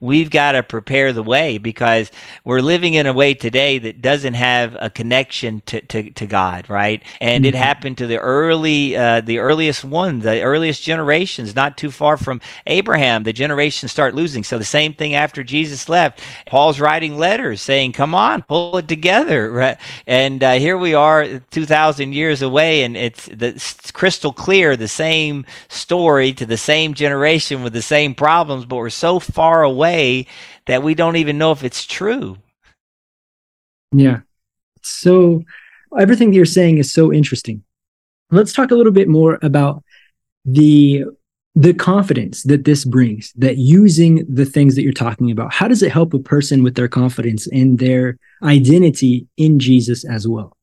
we've 0.00 0.30
got 0.30 0.52
to 0.52 0.62
prepare 0.62 1.12
the 1.12 1.22
way 1.22 1.58
because 1.58 2.10
we're 2.44 2.60
living 2.60 2.94
in 2.94 3.06
a 3.06 3.12
way 3.12 3.34
today 3.34 3.78
that 3.78 4.02
doesn't 4.02 4.34
have 4.34 4.76
a 4.80 4.90
connection 4.90 5.62
to, 5.66 5.80
to, 5.82 6.10
to 6.12 6.26
God, 6.26 6.68
right? 6.70 7.02
And 7.20 7.44
it 7.46 7.54
Mhm. 7.54 7.58
happened 7.58 7.98
to 7.98 8.06
the 8.06 8.18
early, 8.18 8.96
uh, 8.96 9.20
the 9.20 9.38
earliest 9.38 9.84
ones, 9.84 10.24
the 10.24 10.42
earliest 10.42 10.82
generations, 10.82 11.54
not 11.54 11.76
too 11.76 11.90
far 11.90 12.16
from 12.16 12.40
Abraham. 12.66 13.22
The 13.24 13.32
generations 13.32 13.92
start 13.92 14.14
losing. 14.14 14.44
So 14.44 14.58
the 14.58 14.64
same 14.64 14.94
thing 14.94 15.14
after 15.14 15.42
Jesus 15.42 15.88
left. 15.88 16.20
Paul's 16.46 16.80
writing 16.80 17.18
letters 17.18 17.60
saying, 17.62 17.92
"Come 17.92 18.14
on, 18.14 18.42
pull 18.42 18.76
it 18.78 18.88
together," 18.88 19.50
right? 19.52 19.78
And 20.06 20.42
uh, 20.42 20.52
here 20.52 20.78
we 20.78 20.94
are, 20.94 21.40
two 21.50 21.66
thousand 21.66 22.12
years 22.14 22.42
away, 22.42 22.82
and 22.84 22.96
it's, 22.96 23.26
the, 23.26 23.48
it's 23.48 23.90
crystal 23.92 24.32
clear, 24.32 24.76
the 24.76 24.88
same 24.88 25.44
story 25.68 26.32
to 26.34 26.46
the 26.46 26.56
same 26.56 26.94
generation 26.94 27.62
with 27.62 27.72
the 27.72 27.82
same 27.82 28.14
problems, 28.14 28.64
but 28.64 28.76
we're 28.76 28.90
so 28.90 29.18
far 29.18 29.62
away 29.62 29.71
that 30.66 30.82
we 30.82 30.94
don't 30.94 31.16
even 31.16 31.38
know 31.38 31.52
if 31.52 31.64
it's 31.64 31.84
true. 31.84 32.36
Yeah. 33.92 34.20
So 34.82 35.42
everything 35.98 36.30
that 36.30 36.36
you're 36.36 36.46
saying 36.46 36.78
is 36.78 36.92
so 36.92 37.12
interesting. 37.12 37.62
Let's 38.30 38.52
talk 38.52 38.70
a 38.70 38.74
little 38.74 38.92
bit 38.92 39.08
more 39.08 39.38
about 39.42 39.82
the 40.44 41.04
the 41.54 41.74
confidence 41.74 42.44
that 42.44 42.64
this 42.64 42.84
brings, 42.86 43.30
that 43.34 43.58
using 43.58 44.24
the 44.26 44.46
things 44.46 44.74
that 44.74 44.82
you're 44.82 44.92
talking 44.92 45.30
about. 45.30 45.52
How 45.52 45.68
does 45.68 45.82
it 45.82 45.92
help 45.92 46.14
a 46.14 46.18
person 46.18 46.62
with 46.62 46.76
their 46.76 46.88
confidence 46.88 47.46
and 47.48 47.78
their 47.78 48.16
identity 48.42 49.26
in 49.36 49.58
Jesus 49.58 50.02
as 50.04 50.26
well? 50.26 50.56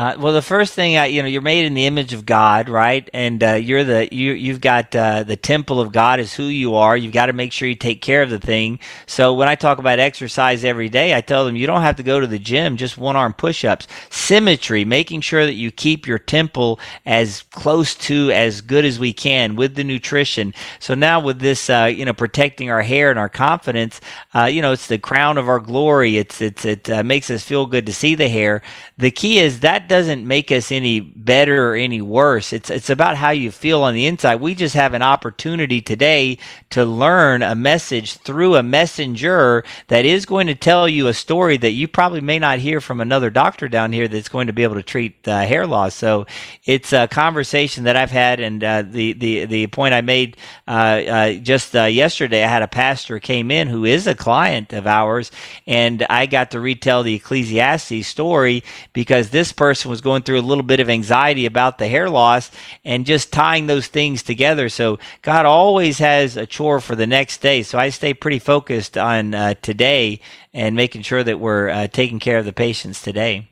Uh, 0.00 0.16
well, 0.18 0.32
the 0.32 0.40
first 0.40 0.72
thing, 0.72 0.96
I, 0.96 1.06
you 1.06 1.20
know, 1.20 1.28
you're 1.28 1.42
made 1.42 1.66
in 1.66 1.74
the 1.74 1.84
image 1.84 2.14
of 2.14 2.24
God, 2.24 2.70
right? 2.70 3.06
And 3.12 3.44
uh, 3.44 3.52
you're 3.56 3.84
the 3.84 4.08
you 4.10 4.32
you've 4.32 4.62
got 4.62 4.96
uh, 4.96 5.24
the 5.24 5.36
temple 5.36 5.78
of 5.78 5.92
God 5.92 6.20
is 6.20 6.32
who 6.32 6.44
you 6.44 6.76
are. 6.76 6.96
You've 6.96 7.12
got 7.12 7.26
to 7.26 7.34
make 7.34 7.52
sure 7.52 7.68
you 7.68 7.74
take 7.74 8.00
care 8.00 8.22
of 8.22 8.30
the 8.30 8.38
thing. 8.38 8.78
So 9.04 9.34
when 9.34 9.46
I 9.46 9.56
talk 9.56 9.76
about 9.76 9.98
exercise 9.98 10.64
every 10.64 10.88
day, 10.88 11.14
I 11.14 11.20
tell 11.20 11.44
them 11.44 11.54
you 11.54 11.66
don't 11.66 11.82
have 11.82 11.96
to 11.96 12.02
go 12.02 12.18
to 12.18 12.26
the 12.26 12.38
gym, 12.38 12.78
just 12.78 12.96
one 12.96 13.14
arm 13.14 13.34
push 13.34 13.62
ups. 13.62 13.86
Symmetry, 14.08 14.86
making 14.86 15.20
sure 15.20 15.44
that 15.44 15.52
you 15.52 15.70
keep 15.70 16.06
your 16.06 16.18
temple 16.18 16.80
as 17.04 17.42
close 17.50 17.94
to 17.96 18.30
as 18.30 18.62
good 18.62 18.86
as 18.86 18.98
we 18.98 19.12
can 19.12 19.54
with 19.54 19.74
the 19.74 19.84
nutrition. 19.84 20.54
So 20.78 20.94
now 20.94 21.20
with 21.20 21.40
this, 21.40 21.68
uh, 21.68 21.92
you 21.94 22.06
know, 22.06 22.14
protecting 22.14 22.70
our 22.70 22.80
hair 22.80 23.10
and 23.10 23.18
our 23.18 23.28
confidence, 23.28 24.00
uh, 24.34 24.44
you 24.44 24.62
know, 24.62 24.72
it's 24.72 24.86
the 24.86 24.96
crown 24.96 25.36
of 25.36 25.46
our 25.46 25.60
glory. 25.60 26.16
It's 26.16 26.40
it's 26.40 26.64
it 26.64 26.88
uh, 26.88 27.02
makes 27.02 27.30
us 27.30 27.44
feel 27.44 27.66
good 27.66 27.84
to 27.84 27.92
see 27.92 28.14
the 28.14 28.30
hair. 28.30 28.62
The 28.96 29.10
key 29.10 29.40
is 29.40 29.60
that 29.60 29.89
doesn't 29.90 30.26
make 30.26 30.52
us 30.52 30.72
any 30.72 31.00
better 31.00 31.72
or 31.72 31.76
any 31.76 32.00
worse. 32.00 32.54
It's 32.54 32.70
it's 32.70 32.90
about 32.90 33.18
how 33.18 33.32
you 33.32 33.50
feel 33.50 33.82
on 33.82 33.94
the 33.94 34.06
inside. 34.06 34.36
We 34.40 34.54
just 34.54 34.76
have 34.76 34.94
an 34.94 35.02
opportunity 35.02 35.82
today 35.82 36.38
to 36.70 36.86
learn 36.86 37.42
a 37.42 37.56
message 37.56 38.14
through 38.18 38.56
a 38.56 38.62
messenger 38.62 39.64
that 39.88 40.06
is 40.06 40.26
going 40.26 40.46
to 40.46 40.54
tell 40.54 40.88
you 40.88 41.08
a 41.08 41.14
story 41.14 41.58
that 41.58 41.72
you 41.72 41.88
probably 41.88 42.22
may 42.22 42.38
not 42.38 42.60
hear 42.60 42.80
from 42.80 43.02
another 43.02 43.30
doctor 43.30 43.68
down 43.68 43.92
here 43.92 44.08
that's 44.08 44.30
going 44.30 44.46
to 44.46 44.54
be 44.54 44.62
able 44.62 44.76
to 44.76 44.84
treat 44.84 45.28
uh, 45.28 45.40
hair 45.42 45.66
loss. 45.66 45.94
So 45.96 46.26
it's 46.64 46.92
a 46.94 47.08
conversation 47.08 47.84
that 47.84 47.96
I've 47.96 48.12
had, 48.12 48.40
and 48.40 48.64
uh, 48.64 48.82
the 48.82 49.12
the 49.14 49.46
the 49.46 49.66
point 49.68 49.94
I 49.94 50.02
made 50.02 50.36
uh, 50.68 50.70
uh, 50.70 51.32
just 51.34 51.76
uh, 51.76 51.84
yesterday, 51.84 52.44
I 52.44 52.48
had 52.48 52.62
a 52.62 52.68
pastor 52.68 53.18
came 53.18 53.50
in 53.50 53.68
who 53.68 53.84
is 53.84 54.06
a 54.06 54.14
client 54.14 54.72
of 54.72 54.86
ours, 54.86 55.32
and 55.66 56.06
I 56.08 56.26
got 56.26 56.52
to 56.52 56.60
retell 56.60 57.02
the 57.02 57.16
Ecclesiastes 57.16 58.06
story 58.06 58.62
because 58.92 59.30
this 59.30 59.52
person 59.52 59.79
was 59.84 60.00
going 60.00 60.22
through 60.22 60.38
a 60.38 60.42
little 60.42 60.64
bit 60.64 60.80
of 60.80 60.90
anxiety 60.90 61.46
about 61.46 61.78
the 61.78 61.88
hair 61.88 62.08
loss 62.08 62.50
and 62.84 63.06
just 63.06 63.32
tying 63.32 63.66
those 63.66 63.86
things 63.86 64.22
together. 64.22 64.68
So 64.68 64.98
God 65.22 65.46
always 65.46 65.98
has 65.98 66.36
a 66.36 66.46
chore 66.46 66.80
for 66.80 66.96
the 66.96 67.06
next 67.06 67.38
day. 67.38 67.62
So 67.62 67.78
I 67.78 67.90
stay 67.90 68.14
pretty 68.14 68.38
focused 68.38 68.96
on 68.96 69.34
uh, 69.34 69.54
today 69.62 70.20
and 70.52 70.76
making 70.76 71.02
sure 71.02 71.22
that 71.22 71.40
we're 71.40 71.68
uh, 71.68 71.86
taking 71.88 72.18
care 72.18 72.38
of 72.38 72.44
the 72.44 72.52
patients 72.52 73.02
today. 73.02 73.50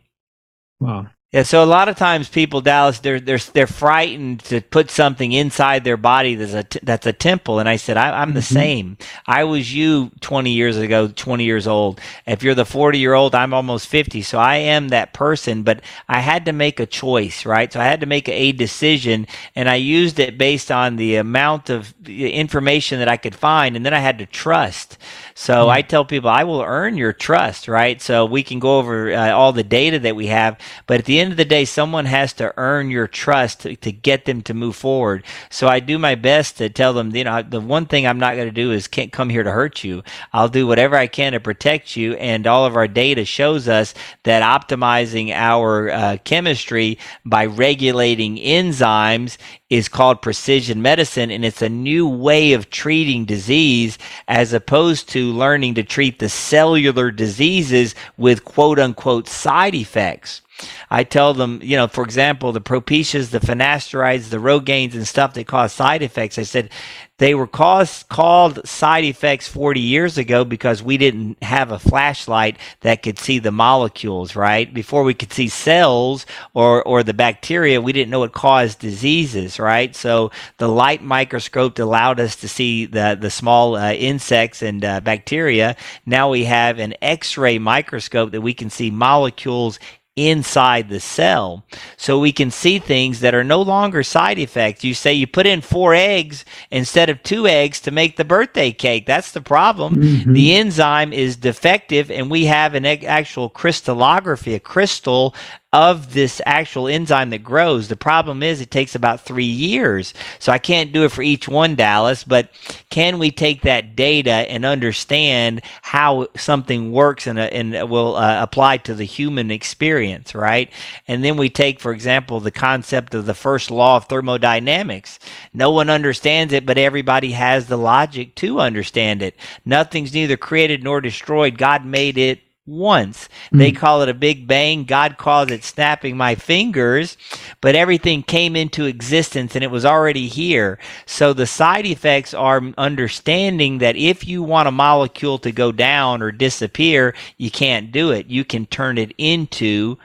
Wow. 0.81 1.09
Yeah, 1.31 1.43
so 1.43 1.63
a 1.63 1.67
lot 1.67 1.91
of 1.91 1.97
times 1.99 2.27
people, 2.31 2.63
Dallas, 2.63 3.01
they're 3.01 3.21
they're 3.21 3.37
they're 3.53 3.67
frightened 3.67 4.41
to 4.45 4.63
put 4.63 4.91
something 4.91 5.33
inside 5.33 5.85
their 5.85 5.99
body 5.99 6.37
that's 6.37 6.55
a 6.55 6.65
t- 6.65 6.81
that's 6.83 7.07
a 7.07 7.13
temple. 7.13 7.59
And 7.59 7.69
I 7.69 7.77
said, 7.77 7.99
I, 7.99 8.23
I'm 8.23 8.33
the 8.33 8.41
Mhm. 8.41 8.45
same. 8.55 8.99
I 9.27 9.45
was 9.45 9.75
you 9.75 10.11
20 10.23 10.53
years 10.53 10.79
ago, 10.79 11.07
20 11.09 11.45
years 11.45 11.67
old. 11.67 12.01
If 12.27 12.43
you're 12.43 12.55
the 12.55 12.65
40 12.65 12.99
year 12.99 13.13
old, 13.13 13.35
I'm 13.35 13.53
almost 13.53 13.89
50. 13.89 14.23
So 14.23 14.39
I 14.39 14.57
am 14.57 14.89
that 14.89 15.13
person. 15.13 15.65
But 15.65 15.83
I 16.09 16.21
had 16.21 16.47
to 16.47 16.53
make 16.55 16.81
a 16.81 16.87
choice, 16.87 17.45
right? 17.45 17.71
So 17.71 17.79
I 17.79 17.85
had 17.85 18.01
to 18.01 18.07
make 18.07 18.27
a 18.31 18.53
decision, 18.53 19.27
and 19.55 19.69
I 19.69 19.75
used 19.75 20.19
it 20.19 20.39
based 20.39 20.71
on 20.73 20.97
the 20.97 21.17
amount 21.17 21.69
of 21.69 21.93
information 22.09 23.01
that 23.01 23.09
I 23.09 23.19
could 23.19 23.35
find, 23.35 23.77
and 23.77 23.85
then 23.85 23.93
I 23.93 23.99
had 24.01 24.19
to 24.21 24.27
trust. 24.27 24.97
So 25.41 25.69
Mm. 25.69 25.71
I 25.71 25.83
tell 25.83 26.05
people, 26.05 26.31
I 26.31 26.45
will 26.45 26.63
earn 26.63 26.97
your 26.99 27.15
trust, 27.15 27.69
right? 27.69 28.03
So 28.03 28.27
we 28.27 28.43
can 28.43 28.59
go 28.59 28.79
over 28.81 29.13
uh, 29.13 29.31
all 29.33 29.53
the 29.53 29.65
data 29.65 30.01
that 30.01 30.17
we 30.17 30.27
have, 30.29 30.59
but 30.89 30.99
at 30.99 31.07
the 31.07 31.21
end 31.21 31.31
of 31.33 31.39
the 31.39 31.47
day, 31.47 31.65
someone 31.65 32.07
has 32.07 32.33
to 32.35 32.53
earn 32.59 32.91
your 32.91 33.07
trust 33.09 33.61
to, 33.63 33.77
to 33.77 33.93
get 33.93 34.27
them 34.27 34.43
to 34.43 34.55
move 34.55 34.77
forward. 34.77 35.25
So 35.51 35.69
I 35.69 35.81
do 35.81 35.99
my 35.99 36.17
best 36.17 36.59
to 36.59 36.69
tell 36.71 36.93
them, 36.93 37.15
you 37.17 37.25
know, 37.25 37.43
the 37.43 37.61
one 37.61 37.87
thing 37.87 38.07
I'm 38.07 38.19
not 38.21 38.35
going 38.37 38.49
to 38.49 38.53
do 38.53 38.73
is 38.73 38.89
can't 38.89 39.13
come 39.13 39.31
here 39.31 39.45
to 39.45 39.53
hurt 39.53 39.85
you. 39.85 40.03
I'll 40.35 40.49
do 40.51 40.67
whatever 40.67 40.97
I 40.97 41.07
can 41.07 41.33
to 41.35 41.41
protect 41.41 41.97
you, 41.97 42.15
and 42.15 42.47
all 42.47 42.67
of 42.67 42.77
our 42.77 42.89
data 42.89 43.25
shows 43.25 43.69
us 43.69 43.95
that 44.25 44.43
optimizing 44.43 45.31
our 45.33 45.91
uh, 45.91 46.19
chemistry 46.25 46.99
by 47.25 47.47
regulating 47.47 48.37
enzymes 48.39 49.39
is 49.71 49.89
called 49.89 50.23
precision 50.23 50.83
medicine, 50.83 51.31
and 51.31 51.45
it's 51.45 51.63
a 51.63 51.69
new 51.69 52.09
way 52.09 52.53
of 52.55 52.71
treating 52.71 53.25
disease 53.25 53.99
as 54.29 54.53
opposed 54.53 55.09
to 55.11 55.33
learning 55.33 55.75
to 55.75 55.83
treat 55.83 56.19
the 56.19 56.29
cellular 56.29 57.11
diseases 57.11 57.95
with 58.17 58.45
quote 58.45 58.79
unquote 58.79 59.29
side 59.29 59.75
effects. 59.75 60.43
I 60.91 61.05
tell 61.05 61.35
them, 61.35 61.61
you 61.63 61.77
know, 61.77 61.89
for 61.89 62.05
example, 62.05 62.53
the 62.53 62.61
propecias, 62.61 63.31
the 63.31 63.41
finasterides, 63.41 64.31
the 64.31 64.39
rogaines, 64.39 64.95
and 64.95 65.07
stuff 65.07 65.35
that 65.35 65.47
cause 65.47 65.73
side 65.73 66.03
effects. 66.03 66.39
I 66.39 66.43
said 66.43 66.71
they 67.19 67.35
were 67.35 67.49
caused, 67.49 68.09
called 68.09 68.67
side 68.67 69.05
effects 69.05 69.49
40 69.49 69.81
years 69.81 70.19
ago 70.19 70.45
because 70.45 70.83
we 70.83 70.97
didn't 70.97 71.43
have 71.43 71.73
a 71.73 71.79
flashlight 71.79 72.57
that 72.81 73.03
could 73.03 73.19
see 73.19 73.41
the 73.41 73.51
molecules, 73.51 74.37
right? 74.37 74.73
Before 74.73 75.03
we 75.03 75.15
could 75.15 75.33
see 75.33 75.49
cells 75.49 76.27
or, 76.55 76.83
or 76.85 77.03
the 77.03 77.15
bacteria, 77.15 77.81
we 77.81 77.93
didn't 77.93 78.11
know 78.11 78.23
it 78.23 78.33
caused 78.33 78.79
diseases, 78.79 79.59
right? 79.59 79.95
So 79.97 80.31
the 80.59 80.69
light 80.69 81.03
microscope 81.03 81.79
allowed 81.79 82.21
us 82.21 82.37
to 82.37 82.49
see 82.49 82.87
the, 82.87 83.19
the 83.21 83.31
small 83.31 83.77
uh, 83.77 83.93
insects 83.93 84.63
and 84.63 84.85
uh, 84.85 85.01
bacteria. 85.01 85.77
Now 86.07 86.31
we 86.31 86.45
have 86.45 86.79
an 86.79 86.95
X-ray 87.03 87.59
microscope 87.59 88.31
that 88.31 88.43
we 88.43 88.55
can 88.55 88.71
see 88.71 88.91
molecules 88.93 89.81
inside 90.19 90.89
the 90.89 91.01
cell. 91.01 91.65
So 91.97 92.19
we 92.19 92.33
can 92.33 92.51
see 92.51 92.79
things 92.79 93.21
that 93.21 93.35
are 93.35 93.45
no 93.45 93.63
longer 93.63 94.03
side 94.03 94.39
effects. 94.39 94.85
You 94.85 94.95
say 94.95 95.13
you 95.15 95.27
put 95.27 95.47
in 95.47 95.61
four 95.61 95.95
eggs 95.95 96.45
instead 96.71 97.09
of 97.11 97.23
two 97.23 97.47
eggs 97.47 97.81
to 97.83 97.91
make 97.91 98.17
the 98.17 98.25
birthday 98.25 98.73
cake. 98.73 99.07
That's 99.07 99.33
the 99.33 99.41
problem. 99.41 99.97
Mhm. 99.97 100.35
The 100.35 100.55
enzyme 100.55 101.13
is 101.13 101.37
defective, 101.37 102.11
and 102.11 102.31
we 102.31 102.47
have 102.47 102.75
an 102.75 102.85
ec- 102.85 103.05
actual 103.05 103.49
crystallography, 103.49 104.55
a 104.55 104.61
crystal 104.61 105.35
of 105.73 106.15
this 106.15 106.41
actual 106.47 106.89
enzyme 106.89 107.29
that 107.31 107.45
grows. 107.45 107.89
The 107.89 107.97
problem 107.97 108.43
is 108.43 108.61
it 108.61 108.71
takes 108.71 108.95
about 108.95 109.21
three 109.21 109.45
years. 109.45 110.15
So 110.39 110.51
I 110.51 110.59
can't 110.59 110.93
do 110.93 111.05
it 111.05 111.13
for 111.13 111.21
each 111.21 111.47
one, 111.47 111.75
Dallas, 111.75 112.25
but 112.25 112.51
can 112.89 113.19
we 113.19 113.31
take 113.31 113.63
that 113.63 113.95
data 113.95 114.31
and 114.31 114.65
understand 114.65 115.61
how 115.83 116.29
something 116.37 116.91
works 116.91 117.27
and, 117.27 117.39
uh, 117.39 117.43
and 117.43 117.91
will 117.91 118.17
uh, 118.17 118.43
apply 118.43 118.79
to 118.79 118.95
the 118.95 119.05
human 119.05 119.51
experience, 119.51 120.35
right? 120.35 120.71
And 121.07 121.23
then 121.23 121.37
we 121.37 121.51
take, 121.51 121.81
for 121.81 121.93
example, 121.93 122.41
the 122.41 122.51
concept 122.51 123.15
of 123.15 123.27
the 123.27 123.35
first 123.35 123.71
law 123.71 123.99
of 123.99 124.07
thermodynamics. 124.07 125.19
No 125.53 125.71
one 125.71 125.91
understands 125.91 126.55
it, 126.55 126.65
but 126.65 126.79
everybody 126.79 127.33
has 127.33 127.67
the 127.67 127.77
logic 127.77 128.35
to 128.37 128.59
understand 128.61 129.21
it. 129.21 129.37
Nothing's 129.67 130.15
neither 130.15 130.39
created 130.39 130.83
nor 130.83 131.03
destroyed. 131.03 131.59
God 131.59 131.85
made 131.85 132.17
it 132.17 132.41
once. 132.69 133.29
Mm. 133.53 133.59
They 133.59 133.73
call 133.73 134.03
it 134.03 134.09
a 134.09 134.15
big 134.15 134.47
bang. 134.47 134.85
God 134.85 135.17
calls 135.19 135.51
it 135.51 135.65
snapping 135.65 136.17
my 136.17 136.35
fingers, 136.35 137.17
but 137.61 137.75
everything 137.75 138.23
came 138.23 138.55
into 138.55 138.85
existence 138.85 139.55
and 139.55 139.65
it 139.65 139.71
was 139.71 139.85
already 139.85 140.29
here. 140.29 140.79
So 141.07 141.33
the 141.33 141.47
side 141.47 141.87
effects 141.87 142.35
are 142.35 142.63
understanding 142.77 143.79
that 143.79 143.97
if 143.97 144.27
you 144.27 144.43
want 144.43 144.69
a 144.69 144.73
molecule 144.73 145.39
to 145.39 145.53
go 145.53 145.73
down 145.73 146.23
or 146.23 146.31
disappear, 146.31 147.15
you 147.39 147.51
can't 147.51 147.91
do 147.91 148.11
it. 148.11 148.27
You 148.27 148.45
can 148.45 148.67
turn 148.67 148.99
it 148.99 149.13
into 149.19 149.99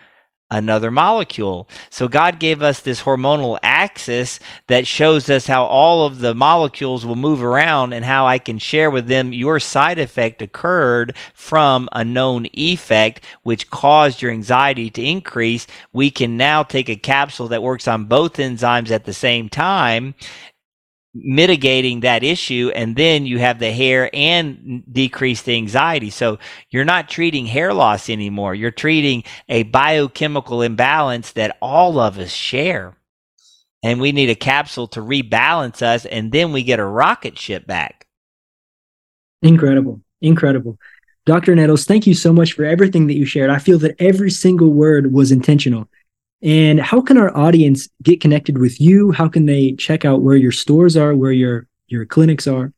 another 0.54 0.92
molecule. 0.92 1.68
So 1.90 2.08
God 2.08 2.40
gave 2.40 2.62
us 2.62 2.80
this 2.80 3.02
hormonal 3.02 3.58
axis 3.64 4.40
that 4.68 4.88
shows 4.88 5.30
us 5.30 5.48
how 5.48 5.66
all 5.66 6.06
of 6.06 6.20
the 6.20 6.36
molecules 6.36 7.06
will 7.06 7.16
move 7.16 7.44
around 7.44 7.94
and 7.94 8.06
how 8.06 8.28
I 8.28 8.38
can 8.38 8.60
share 8.60 8.92
with 8.92 9.08
them 9.08 9.34
your 9.34 9.60
side 9.60 10.00
effect 10.00 10.42
occurred 10.42 11.16
from 11.34 11.90
a 11.92 12.06
known 12.06 12.48
effect 12.54 13.26
which 13.42 13.70
caused 13.70 14.22
your 14.22 14.32
anxiety 14.32 14.90
to 14.92 15.04
increase. 15.04 15.66
We 15.92 16.12
can 16.12 16.38
now 16.38 16.64
take 16.64 16.90
a 16.90 16.96
capsule 16.96 17.48
that 17.50 17.64
works 17.64 17.88
on 17.88 18.06
both 18.06 18.36
enzymes 18.36 18.92
at 18.92 19.06
the 19.06 19.14
same 19.14 19.50
time 19.50 20.14
mitigating 21.14 22.00
that 22.00 22.24
issue 22.24 22.72
and 22.74 22.96
then 22.96 23.26
you 23.26 23.38
have 23.38 23.60
the 23.60 23.72
hair 23.72 24.10
and 24.14 24.84
decrease 24.92 25.44
the 25.44 25.56
anxiety. 25.56 26.10
So 26.10 26.40
you're 26.72 26.86
not 26.86 27.10
treating 27.10 27.46
hair 27.46 27.74
loss 27.74 28.10
anymore. 28.10 28.56
You're 28.56 28.72
treating 28.72 29.24
a 29.48 29.64
biochemical 29.64 30.62
imbalance 30.64 31.32
that 31.34 31.58
all 31.62 32.00
of 32.00 32.18
us 32.18 32.32
share. 32.32 32.98
And 33.84 34.00
we 34.00 34.12
need 34.12 34.30
a 34.30 34.36
capsule 34.36 34.88
to 34.90 35.02
rebalance 35.02 35.82
us 35.82 36.06
and 36.06 36.32
then 36.32 36.52
we 36.52 36.64
get 36.64 36.80
a 36.80 36.86
rocket 36.86 37.38
ship 37.38 37.68
back. 37.68 38.08
Incredible. 39.42 40.02
Incredible. 40.22 40.80
Dr 41.26 41.56
nettles 41.56 41.86
thank 41.86 42.08
you 42.08 42.14
so 42.14 42.34
much 42.34 42.54
for 42.54 42.66
everything 42.66 43.08
that 43.08 43.16
you 43.16 43.26
shared. 43.26 43.50
I 43.50 43.60
feel 43.60 43.78
that 43.80 43.96
every 44.00 44.32
single 44.32 44.72
word 44.72 45.14
was 45.14 45.32
intentional 45.32 45.88
and 46.44 46.80
how 46.80 47.02
can 47.02 47.18
our 47.18 47.36
audience 47.36 47.88
get 48.02 48.20
connected 48.20 48.58
with 48.58 48.80
you? 48.80 49.12
How 49.12 49.30
can 49.30 49.46
they 49.46 49.72
check 49.74 50.04
out 50.04 50.22
where 50.22 50.36
your 50.36 50.52
stores 50.52 50.98
are, 50.98 51.16
where 51.16 51.32
your 51.32 51.68
your 51.88 52.06
clinics 52.06 52.48
are? 52.48 52.74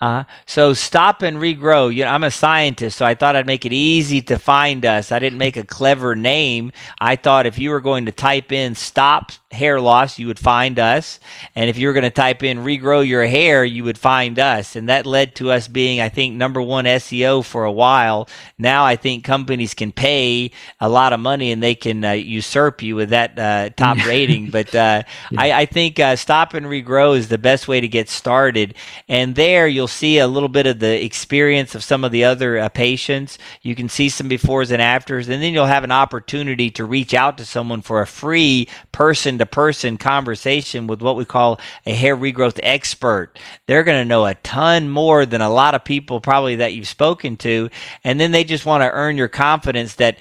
Uh, 0.00 0.24
so 0.44 0.74
stop 0.74 1.22
and 1.22 1.38
regrow. 1.38 1.94
You 1.94 2.04
know, 2.04 2.10
I'm 2.10 2.24
a 2.24 2.30
scientist, 2.30 2.98
so 2.98 3.06
I 3.06 3.14
thought 3.14 3.36
I'd 3.36 3.46
make 3.46 3.64
it 3.64 3.72
easy 3.72 4.20
to 4.22 4.38
find 4.38 4.84
us. 4.84 5.12
I 5.12 5.18
didn't 5.18 5.38
make 5.38 5.56
a 5.56 5.64
clever 5.64 6.14
name. 6.14 6.72
I 7.00 7.16
thought 7.16 7.46
if 7.46 7.58
you 7.58 7.70
were 7.70 7.80
going 7.80 8.06
to 8.06 8.12
type 8.12 8.52
in 8.52 8.74
stop 8.74 9.32
hair 9.54 9.80
loss, 9.80 10.18
you 10.18 10.26
would 10.26 10.38
find 10.38 10.78
us. 10.78 11.20
And 11.54 11.70
if 11.70 11.78
you 11.78 11.86
were 11.86 11.94
going 11.94 12.02
to 12.02 12.10
type 12.10 12.42
in 12.42 12.58
regrow 12.58 13.06
your 13.06 13.24
hair, 13.24 13.64
you 13.64 13.84
would 13.84 13.96
find 13.96 14.38
us. 14.38 14.76
And 14.76 14.88
that 14.88 15.06
led 15.06 15.34
to 15.36 15.50
us 15.50 15.68
being, 15.68 16.00
I 16.00 16.10
think, 16.10 16.34
number 16.34 16.60
one 16.60 16.84
SEO 16.84 17.44
for 17.44 17.64
a 17.64 17.72
while. 17.72 18.28
Now 18.58 18.84
I 18.84 18.96
think 18.96 19.24
companies 19.24 19.72
can 19.72 19.92
pay 19.92 20.50
a 20.80 20.88
lot 20.88 21.12
of 21.12 21.20
money 21.20 21.52
and 21.52 21.62
they 21.62 21.74
can 21.74 22.04
uh, 22.04 22.12
usurp 22.12 22.82
you 22.82 22.96
with 22.96 23.10
that 23.10 23.38
uh, 23.38 23.70
top 23.70 23.96
rating. 24.06 24.50
But 24.50 24.74
uh, 24.74 25.04
yeah. 25.30 25.40
I, 25.40 25.60
I, 25.60 25.66
think 25.66 25.98
uh, 25.98 26.16
stop 26.16 26.52
and 26.52 26.66
regrow 26.66 27.16
is 27.16 27.28
the 27.28 27.38
best 27.38 27.68
way 27.68 27.80
to 27.80 27.88
get 27.88 28.08
started. 28.08 28.74
And 29.08 29.34
there 29.34 29.66
you'll 29.66 29.83
see 29.86 30.18
a 30.18 30.26
little 30.26 30.48
bit 30.48 30.66
of 30.66 30.78
the 30.78 31.04
experience 31.04 31.74
of 31.74 31.84
some 31.84 32.04
of 32.04 32.12
the 32.12 32.24
other 32.24 32.58
uh, 32.58 32.68
patients. 32.68 33.38
You 33.62 33.74
can 33.74 33.88
see 33.88 34.08
some 34.08 34.28
befores 34.28 34.70
and 34.70 34.82
afters, 34.82 35.28
and 35.28 35.42
then 35.42 35.52
you'll 35.52 35.66
have 35.66 35.84
an 35.84 35.92
opportunity 35.92 36.70
to 36.72 36.84
reach 36.84 37.14
out 37.14 37.38
to 37.38 37.44
someone 37.44 37.82
for 37.82 38.00
a 38.00 38.06
free 38.06 38.68
person 38.92 39.38
to 39.38 39.46
person 39.46 39.96
conversation 39.96 40.86
with 40.86 41.02
what 41.02 41.16
we 41.16 41.24
call 41.24 41.60
a 41.86 41.94
hair 41.94 42.16
regrowth 42.16 42.60
expert. 42.62 43.38
They're 43.66 43.84
going 43.84 44.00
to 44.00 44.08
know 44.08 44.26
a 44.26 44.34
ton 44.34 44.88
more 44.88 45.26
than 45.26 45.40
a 45.40 45.50
lot 45.50 45.74
of 45.74 45.84
people 45.84 46.20
probably 46.20 46.56
that 46.56 46.74
you've 46.74 46.88
spoken 46.88 47.36
to. 47.38 47.70
And 48.04 48.20
then 48.20 48.32
they 48.32 48.44
just 48.44 48.66
want 48.66 48.82
to 48.82 48.90
earn 48.90 49.16
your 49.16 49.28
confidence 49.28 49.94
that 49.96 50.18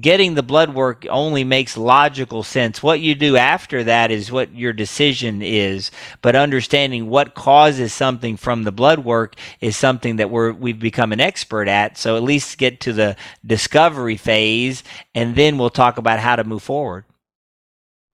getting 0.00 0.34
the 0.34 0.42
blood 0.42 0.74
work 0.74 1.06
only 1.08 1.44
makes 1.44 1.76
logical 1.76 2.42
sense. 2.42 2.82
What 2.82 3.00
you 3.00 3.14
do 3.14 3.36
after 3.36 3.84
that 3.84 4.10
is 4.10 4.32
what 4.32 4.54
your 4.54 4.72
decision 4.72 5.42
is, 5.42 5.90
but 6.22 6.36
understanding 6.36 7.08
what 7.08 7.34
causes 7.34 7.92
something 7.92 8.36
from 8.36 8.64
the 8.64 8.72
blood 8.72 9.00
work 9.00 9.36
is 9.60 9.76
something 9.76 10.16
that 10.16 10.30
we're 10.30 10.52
we've 10.52 10.78
become 10.78 11.12
an 11.12 11.20
expert 11.20 11.68
at. 11.68 11.96
So 11.98 12.16
at 12.16 12.22
least 12.22 12.58
get 12.58 12.80
to 12.80 12.92
the 12.92 13.16
discovery 13.44 14.16
phase 14.16 14.82
and 15.14 15.36
then 15.36 15.58
we'll 15.58 15.70
talk 15.70 15.98
about 15.98 16.18
how 16.18 16.36
to 16.36 16.44
move 16.44 16.62
forward. 16.62 17.04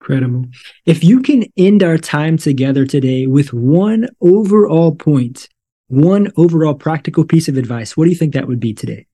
Incredible. 0.00 0.46
If 0.86 1.04
you 1.04 1.20
can 1.20 1.44
end 1.56 1.82
our 1.82 1.98
time 1.98 2.38
together 2.38 2.86
today 2.86 3.26
with 3.26 3.52
one 3.52 4.08
overall 4.20 4.94
point, 4.94 5.48
one 5.88 6.32
overall 6.36 6.74
practical 6.74 7.24
piece 7.24 7.48
of 7.48 7.56
advice, 7.58 7.96
what 7.96 8.04
do 8.04 8.10
you 8.10 8.16
think 8.16 8.32
that 8.32 8.48
would 8.48 8.60
be 8.60 8.72
today? 8.72 9.06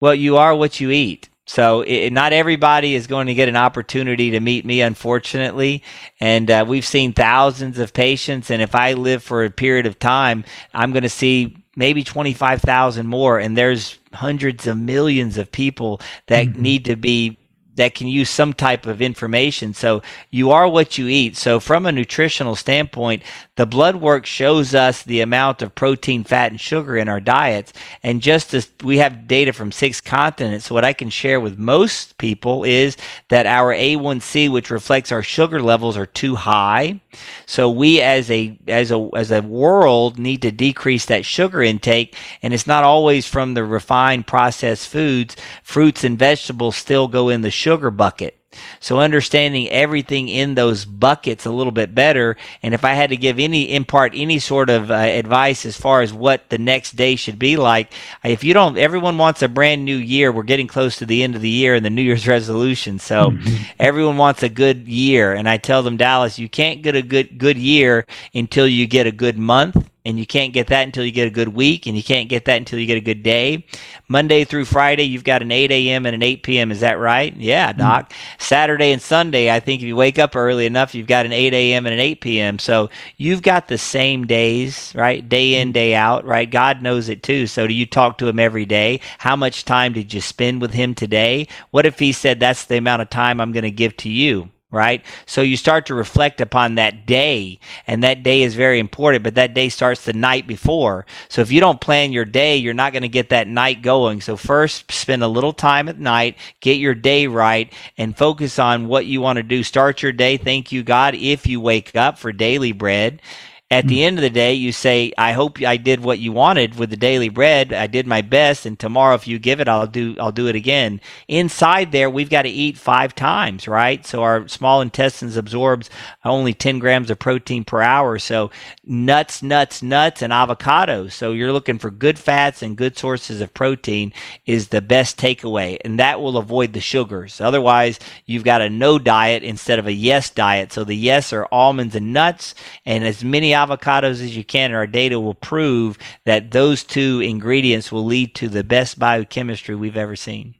Well, 0.00 0.14
you 0.14 0.36
are 0.36 0.54
what 0.54 0.80
you 0.80 0.90
eat. 0.90 1.28
So 1.48 1.80
it, 1.80 2.12
not 2.12 2.34
everybody 2.34 2.94
is 2.94 3.06
going 3.06 3.26
to 3.28 3.34
get 3.34 3.48
an 3.48 3.56
opportunity 3.56 4.32
to 4.32 4.40
meet 4.40 4.66
me, 4.66 4.82
unfortunately. 4.82 5.82
And 6.20 6.50
uh, 6.50 6.66
we've 6.68 6.84
seen 6.84 7.14
thousands 7.14 7.78
of 7.78 7.94
patients, 7.94 8.50
and 8.50 8.60
if 8.60 8.74
I 8.74 8.92
live 8.92 9.22
for 9.22 9.44
a 9.44 9.50
period 9.50 9.86
of 9.86 9.98
time, 9.98 10.44
I'm 10.74 10.92
going 10.92 11.04
to 11.04 11.08
see 11.08 11.56
maybe 11.74 12.04
25,000 12.04 13.06
more. 13.06 13.38
And 13.38 13.56
there's 13.56 13.98
hundreds 14.12 14.66
of 14.66 14.76
millions 14.76 15.38
of 15.38 15.50
people 15.50 16.02
that 16.26 16.48
mm-hmm. 16.48 16.62
need 16.62 16.84
to 16.84 16.96
be 16.96 17.38
that 17.78 17.94
can 17.94 18.06
use 18.06 18.28
some 18.28 18.52
type 18.52 18.86
of 18.86 19.00
information. 19.00 19.72
So 19.72 20.02
you 20.30 20.50
are 20.50 20.68
what 20.68 20.98
you 20.98 21.08
eat. 21.08 21.36
So 21.36 21.58
from 21.58 21.86
a 21.86 21.92
nutritional 21.92 22.54
standpoint, 22.54 23.22
the 23.56 23.66
blood 23.66 23.96
work 23.96 24.26
shows 24.26 24.74
us 24.74 25.02
the 25.02 25.20
amount 25.20 25.62
of 25.62 25.74
protein, 25.74 26.22
fat, 26.22 26.50
and 26.50 26.60
sugar 26.60 26.96
in 26.96 27.08
our 27.08 27.20
diets. 27.20 27.72
And 28.02 28.20
just 28.20 28.52
as 28.54 28.70
we 28.84 28.98
have 28.98 29.26
data 29.26 29.52
from 29.52 29.72
six 29.72 30.00
continents, 30.00 30.70
what 30.70 30.84
I 30.84 30.92
can 30.92 31.08
share 31.10 31.40
with 31.40 31.58
most 31.58 32.18
people 32.18 32.64
is 32.64 32.96
that 33.28 33.46
our 33.46 33.74
A1C, 33.74 34.50
which 34.50 34.70
reflects 34.70 35.10
our 35.10 35.22
sugar 35.22 35.62
levels, 35.62 35.96
are 35.96 36.06
too 36.06 36.36
high. 36.36 37.00
So 37.46 37.70
we 37.70 38.00
as 38.00 38.30
a 38.30 38.58
as 38.66 38.90
a 38.90 39.08
as 39.14 39.30
a 39.30 39.42
world 39.42 40.18
need 40.18 40.42
to 40.42 40.50
decrease 40.50 41.06
that 41.06 41.24
sugar 41.24 41.62
intake. 41.62 42.16
And 42.42 42.54
it's 42.54 42.66
not 42.66 42.84
always 42.84 43.26
from 43.26 43.54
the 43.54 43.64
refined 43.64 44.26
processed 44.26 44.88
foods. 44.88 45.36
Fruits 45.62 46.04
and 46.04 46.18
vegetables 46.18 46.76
still 46.76 47.08
go 47.08 47.28
in 47.28 47.42
the 47.42 47.50
sugar 47.50 47.90
bucket. 47.90 48.37
So 48.80 48.98
understanding 48.98 49.68
everything 49.68 50.28
in 50.28 50.54
those 50.54 50.84
buckets 50.84 51.44
a 51.44 51.50
little 51.50 51.72
bit 51.72 51.94
better. 51.94 52.36
And 52.62 52.72
if 52.72 52.84
I 52.84 52.94
had 52.94 53.10
to 53.10 53.16
give 53.16 53.38
any, 53.38 53.74
impart 53.74 54.12
any 54.14 54.38
sort 54.38 54.70
of 54.70 54.90
uh, 54.90 54.94
advice 54.94 55.66
as 55.66 55.76
far 55.76 56.00
as 56.00 56.12
what 56.12 56.48
the 56.48 56.58
next 56.58 56.96
day 56.96 57.16
should 57.16 57.38
be 57.38 57.56
like, 57.56 57.92
if 58.24 58.44
you 58.44 58.54
don't, 58.54 58.78
everyone 58.78 59.18
wants 59.18 59.42
a 59.42 59.48
brand 59.48 59.84
new 59.84 59.96
year. 59.96 60.32
We're 60.32 60.44
getting 60.44 60.66
close 60.66 60.96
to 60.98 61.06
the 61.06 61.22
end 61.22 61.34
of 61.34 61.42
the 61.42 61.50
year 61.50 61.74
and 61.74 61.84
the 61.84 61.90
New 61.90 62.02
Year's 62.02 62.26
resolution. 62.26 62.98
So 62.98 63.30
mm-hmm. 63.30 63.64
everyone 63.78 64.16
wants 64.16 64.42
a 64.42 64.48
good 64.48 64.88
year. 64.88 65.34
And 65.34 65.48
I 65.48 65.58
tell 65.58 65.82
them, 65.82 65.96
Dallas, 65.96 66.38
you 66.38 66.48
can't 66.48 66.82
get 66.82 66.96
a 66.96 67.02
good, 67.02 67.38
good 67.38 67.58
year 67.58 68.06
until 68.34 68.66
you 68.66 68.86
get 68.86 69.06
a 69.06 69.12
good 69.12 69.38
month 69.38 69.88
and 70.04 70.18
you 70.18 70.26
can't 70.26 70.52
get 70.52 70.68
that 70.68 70.84
until 70.84 71.04
you 71.04 71.12
get 71.12 71.26
a 71.26 71.30
good 71.30 71.48
week, 71.48 71.86
and 71.86 71.96
you 71.96 72.02
can't 72.02 72.28
get 72.28 72.44
that 72.46 72.56
until 72.56 72.78
you 72.78 72.86
get 72.86 72.96
a 72.96 73.02
good 73.02 73.22
day. 73.22 73.66
Monday 74.08 74.44
through 74.44 74.64
Friday, 74.64 75.04
you've 75.04 75.24
got 75.24 75.42
an 75.42 75.50
8 75.50 75.70
a.m. 75.70 76.06
and 76.06 76.14
an 76.14 76.22
8 76.22 76.42
p.m. 76.42 76.70
Is 76.70 76.80
that 76.80 76.98
right? 76.98 77.36
Yeah, 77.36 77.70
mm-hmm. 77.70 77.80
Doc. 77.80 78.10
Mm-hmm. 78.10 78.42
Saturday 78.42 78.92
and 78.92 79.02
Sunday, 79.02 79.50
I 79.50 79.60
think 79.60 79.82
if 79.82 79.86
you 79.86 79.96
wake 79.96 80.18
up 80.18 80.36
early 80.36 80.66
enough, 80.66 80.94
you've 80.94 81.06
got 81.06 81.26
an 81.26 81.32
8 81.32 81.52
a.m. 81.52 81.86
and 81.86 81.92
an 81.94 82.00
8 82.00 82.20
p.m. 82.20 82.58
So 82.58 82.90
you've 83.16 83.42
got 83.42 83.68
the 83.68 83.78
same 83.78 84.26
days, 84.26 84.92
right? 84.94 85.28
Day 85.28 85.60
in, 85.60 85.68
mm-hmm. 85.68 85.72
day 85.72 85.94
out, 85.94 86.24
right? 86.24 86.50
God 86.50 86.80
knows 86.82 87.08
it 87.08 87.22
too. 87.22 87.46
So 87.46 87.66
do 87.66 87.74
you 87.74 87.86
talk 87.86 88.18
to 88.18 88.28
Him 88.28 88.38
every 88.38 88.66
day? 88.66 89.00
How 89.18 89.36
much 89.36 89.64
time 89.64 89.92
did 89.92 90.14
you 90.14 90.20
spend 90.20 90.60
with 90.60 90.72
Him 90.72 90.94
today? 90.94 91.48
What 91.70 91.86
if 91.86 91.98
He 91.98 92.12
said, 92.12 92.40
That's 92.40 92.64
the 92.64 92.78
amount 92.78 93.02
of 93.02 93.10
time 93.10 93.40
I'm 93.40 93.52
going 93.52 93.64
to 93.64 93.70
give 93.70 93.96
to 93.98 94.08
you? 94.08 94.50
Right? 94.70 95.04
So 95.26 95.40
you 95.40 95.56
start 95.56 95.86
to 95.86 95.94
reflect 95.94 96.40
upon 96.40 96.74
that 96.74 97.06
day, 97.06 97.58
and 97.86 98.02
that 98.02 98.22
day 98.22 98.42
is 98.42 98.54
very 98.54 98.78
important, 98.78 99.24
but 99.24 99.36
that 99.36 99.54
day 99.54 99.68
starts 99.68 100.04
the 100.04 100.12
night 100.12 100.46
before. 100.46 101.06
So 101.28 101.40
if 101.40 101.50
you 101.50 101.60
don't 101.60 101.80
plan 101.80 102.12
your 102.12 102.26
day, 102.26 102.56
you're 102.56 102.74
not 102.74 102.92
going 102.92 103.02
to 103.02 103.08
get 103.08 103.30
that 103.30 103.48
night 103.48 103.82
going. 103.82 104.20
So 104.20 104.36
first, 104.36 104.92
spend 104.92 105.22
a 105.22 105.28
little 105.28 105.54
time 105.54 105.88
at 105.88 105.98
night, 105.98 106.36
get 106.60 106.78
your 106.78 106.94
day 106.94 107.26
right, 107.26 107.72
and 107.96 108.16
focus 108.16 108.58
on 108.58 108.88
what 108.88 109.06
you 109.06 109.20
want 109.20 109.38
to 109.38 109.42
do. 109.42 109.62
Start 109.62 110.02
your 110.02 110.12
day. 110.12 110.36
Thank 110.36 110.70
you, 110.70 110.82
God, 110.82 111.14
if 111.14 111.46
you 111.46 111.60
wake 111.60 111.96
up 111.96 112.18
for 112.18 112.32
daily 112.32 112.72
bread. 112.72 113.22
At 113.70 113.86
the 113.86 113.98
hmm. 113.98 114.04
end 114.04 114.18
of 114.18 114.22
the 114.22 114.30
day, 114.30 114.54
you 114.54 114.72
say, 114.72 115.12
I 115.18 115.32
hope 115.32 115.60
I 115.60 115.76
did 115.76 116.00
what 116.00 116.18
you 116.18 116.32
wanted 116.32 116.78
with 116.78 116.88
the 116.88 116.96
daily 116.96 117.28
bread. 117.28 117.74
I 117.74 117.86
did 117.86 118.06
my 118.06 118.22
best. 118.22 118.64
And 118.64 118.78
tomorrow, 118.78 119.14
if 119.14 119.28
you 119.28 119.38
give 119.38 119.60
it, 119.60 119.68
I'll 119.68 119.86
do, 119.86 120.16
I'll 120.18 120.32
do 120.32 120.46
it 120.46 120.56
again. 120.56 121.02
Inside 121.28 121.92
there, 121.92 122.08
we've 122.08 122.30
got 122.30 122.42
to 122.42 122.48
eat 122.48 122.78
five 122.78 123.14
times, 123.14 123.68
right? 123.68 124.06
So 124.06 124.22
our 124.22 124.48
small 124.48 124.80
intestines 124.80 125.36
absorbs 125.36 125.90
only 126.24 126.54
10 126.54 126.78
grams 126.78 127.10
of 127.10 127.18
protein 127.18 127.62
per 127.62 127.82
hour. 127.82 128.18
So 128.18 128.50
nuts, 128.86 129.42
nuts, 129.42 129.82
nuts, 129.82 130.22
and 130.22 130.32
avocados. 130.32 131.12
So 131.12 131.32
you're 131.32 131.52
looking 131.52 131.78
for 131.78 131.90
good 131.90 132.18
fats 132.18 132.62
and 132.62 132.74
good 132.74 132.96
sources 132.96 133.42
of 133.42 133.52
protein 133.52 134.14
is 134.46 134.68
the 134.68 134.80
best 134.80 135.18
takeaway. 135.18 135.76
And 135.84 135.98
that 135.98 136.22
will 136.22 136.38
avoid 136.38 136.72
the 136.72 136.80
sugars. 136.80 137.38
Otherwise, 137.38 137.98
you've 138.24 138.44
got 138.44 138.62
a 138.62 138.70
no 138.70 138.98
diet 138.98 139.42
instead 139.42 139.78
of 139.78 139.86
a 139.86 139.92
yes 139.92 140.30
diet. 140.30 140.72
So 140.72 140.84
the 140.84 140.96
yes 140.96 141.34
are 141.34 141.46
almonds 141.52 141.94
and 141.94 142.14
nuts 142.14 142.54
and 142.86 143.04
as 143.04 143.22
many 143.22 143.57
avocados 143.66 144.22
as 144.22 144.36
you 144.36 144.44
can. 144.44 144.70
And 144.70 144.76
our 144.76 144.86
data 144.86 145.18
will 145.18 145.34
prove 145.34 145.98
that 146.24 146.50
those 146.50 146.84
two 146.84 147.20
ingredients 147.20 147.90
will 147.90 148.04
lead 148.04 148.34
to 148.36 148.48
the 148.48 148.64
best 148.64 148.98
biochemistry 148.98 149.74
we've 149.74 149.96
ever 149.96 150.16
seen. 150.16 150.54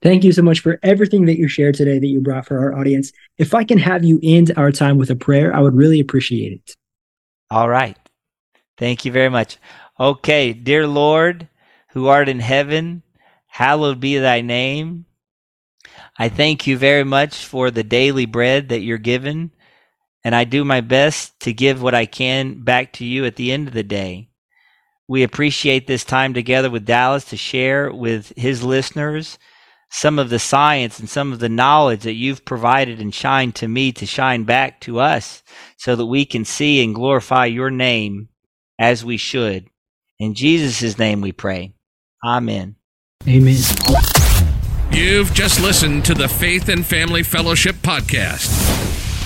Thank 0.00 0.22
you 0.22 0.32
so 0.32 0.42
much 0.42 0.60
for 0.60 0.78
everything 0.82 1.24
that 1.26 1.38
you 1.38 1.48
shared 1.48 1.74
today 1.74 1.98
that 1.98 2.06
you 2.06 2.20
brought 2.20 2.46
for 2.46 2.58
our 2.58 2.78
audience. 2.78 3.12
If 3.36 3.52
I 3.52 3.64
can 3.64 3.78
have 3.78 4.04
you 4.04 4.20
end 4.22 4.52
our 4.56 4.70
time 4.70 4.96
with 4.96 5.10
a 5.10 5.16
prayer, 5.16 5.54
I 5.54 5.60
would 5.60 5.74
really 5.74 5.98
appreciate 5.98 6.52
it. 6.52 6.74
All 7.50 7.68
right. 7.68 7.96
Thank 8.76 9.04
you 9.04 9.10
very 9.10 9.28
much. 9.28 9.58
Okay, 9.98 10.52
dear 10.52 10.86
Lord, 10.86 11.48
who 11.88 12.06
art 12.06 12.28
in 12.28 12.38
heaven, 12.38 13.02
hallowed 13.48 13.98
be 13.98 14.18
thy 14.18 14.40
name. 14.40 15.06
I 16.16 16.28
thank 16.28 16.66
you 16.66 16.78
very 16.78 17.04
much 17.04 17.44
for 17.44 17.72
the 17.72 17.82
daily 17.82 18.26
bread 18.26 18.68
that 18.68 18.82
you're 18.82 18.98
given, 18.98 19.50
and 20.24 20.34
I 20.34 20.44
do 20.44 20.64
my 20.64 20.80
best 20.80 21.38
to 21.40 21.52
give 21.52 21.82
what 21.82 21.94
I 21.94 22.06
can 22.06 22.62
back 22.62 22.92
to 22.94 23.04
you 23.04 23.24
at 23.24 23.36
the 23.36 23.52
end 23.52 23.68
of 23.68 23.74
the 23.74 23.82
day. 23.82 24.28
We 25.06 25.22
appreciate 25.22 25.86
this 25.86 26.04
time 26.04 26.34
together 26.34 26.70
with 26.70 26.84
Dallas 26.84 27.24
to 27.26 27.36
share 27.36 27.92
with 27.92 28.32
his 28.36 28.62
listeners 28.62 29.38
some 29.90 30.18
of 30.18 30.28
the 30.28 30.38
science 30.38 30.98
and 30.98 31.08
some 31.08 31.32
of 31.32 31.38
the 31.38 31.48
knowledge 31.48 32.02
that 32.02 32.12
you've 32.12 32.44
provided 32.44 33.00
and 33.00 33.14
shined 33.14 33.54
to 33.54 33.68
me 33.68 33.90
to 33.92 34.04
shine 34.04 34.44
back 34.44 34.80
to 34.82 35.00
us 35.00 35.42
so 35.78 35.96
that 35.96 36.06
we 36.06 36.26
can 36.26 36.44
see 36.44 36.84
and 36.84 36.94
glorify 36.94 37.46
your 37.46 37.70
name 37.70 38.28
as 38.78 39.04
we 39.04 39.16
should. 39.16 39.66
In 40.18 40.34
Jesus' 40.34 40.98
name 40.98 41.22
we 41.22 41.32
pray. 41.32 41.72
Amen. 42.22 42.76
Amen. 43.26 43.62
You've 44.90 45.32
just 45.32 45.60
listened 45.60 46.04
to 46.06 46.14
the 46.14 46.28
Faith 46.28 46.68
and 46.68 46.84
Family 46.84 47.22
Fellowship 47.22 47.76
Podcast 47.76 48.77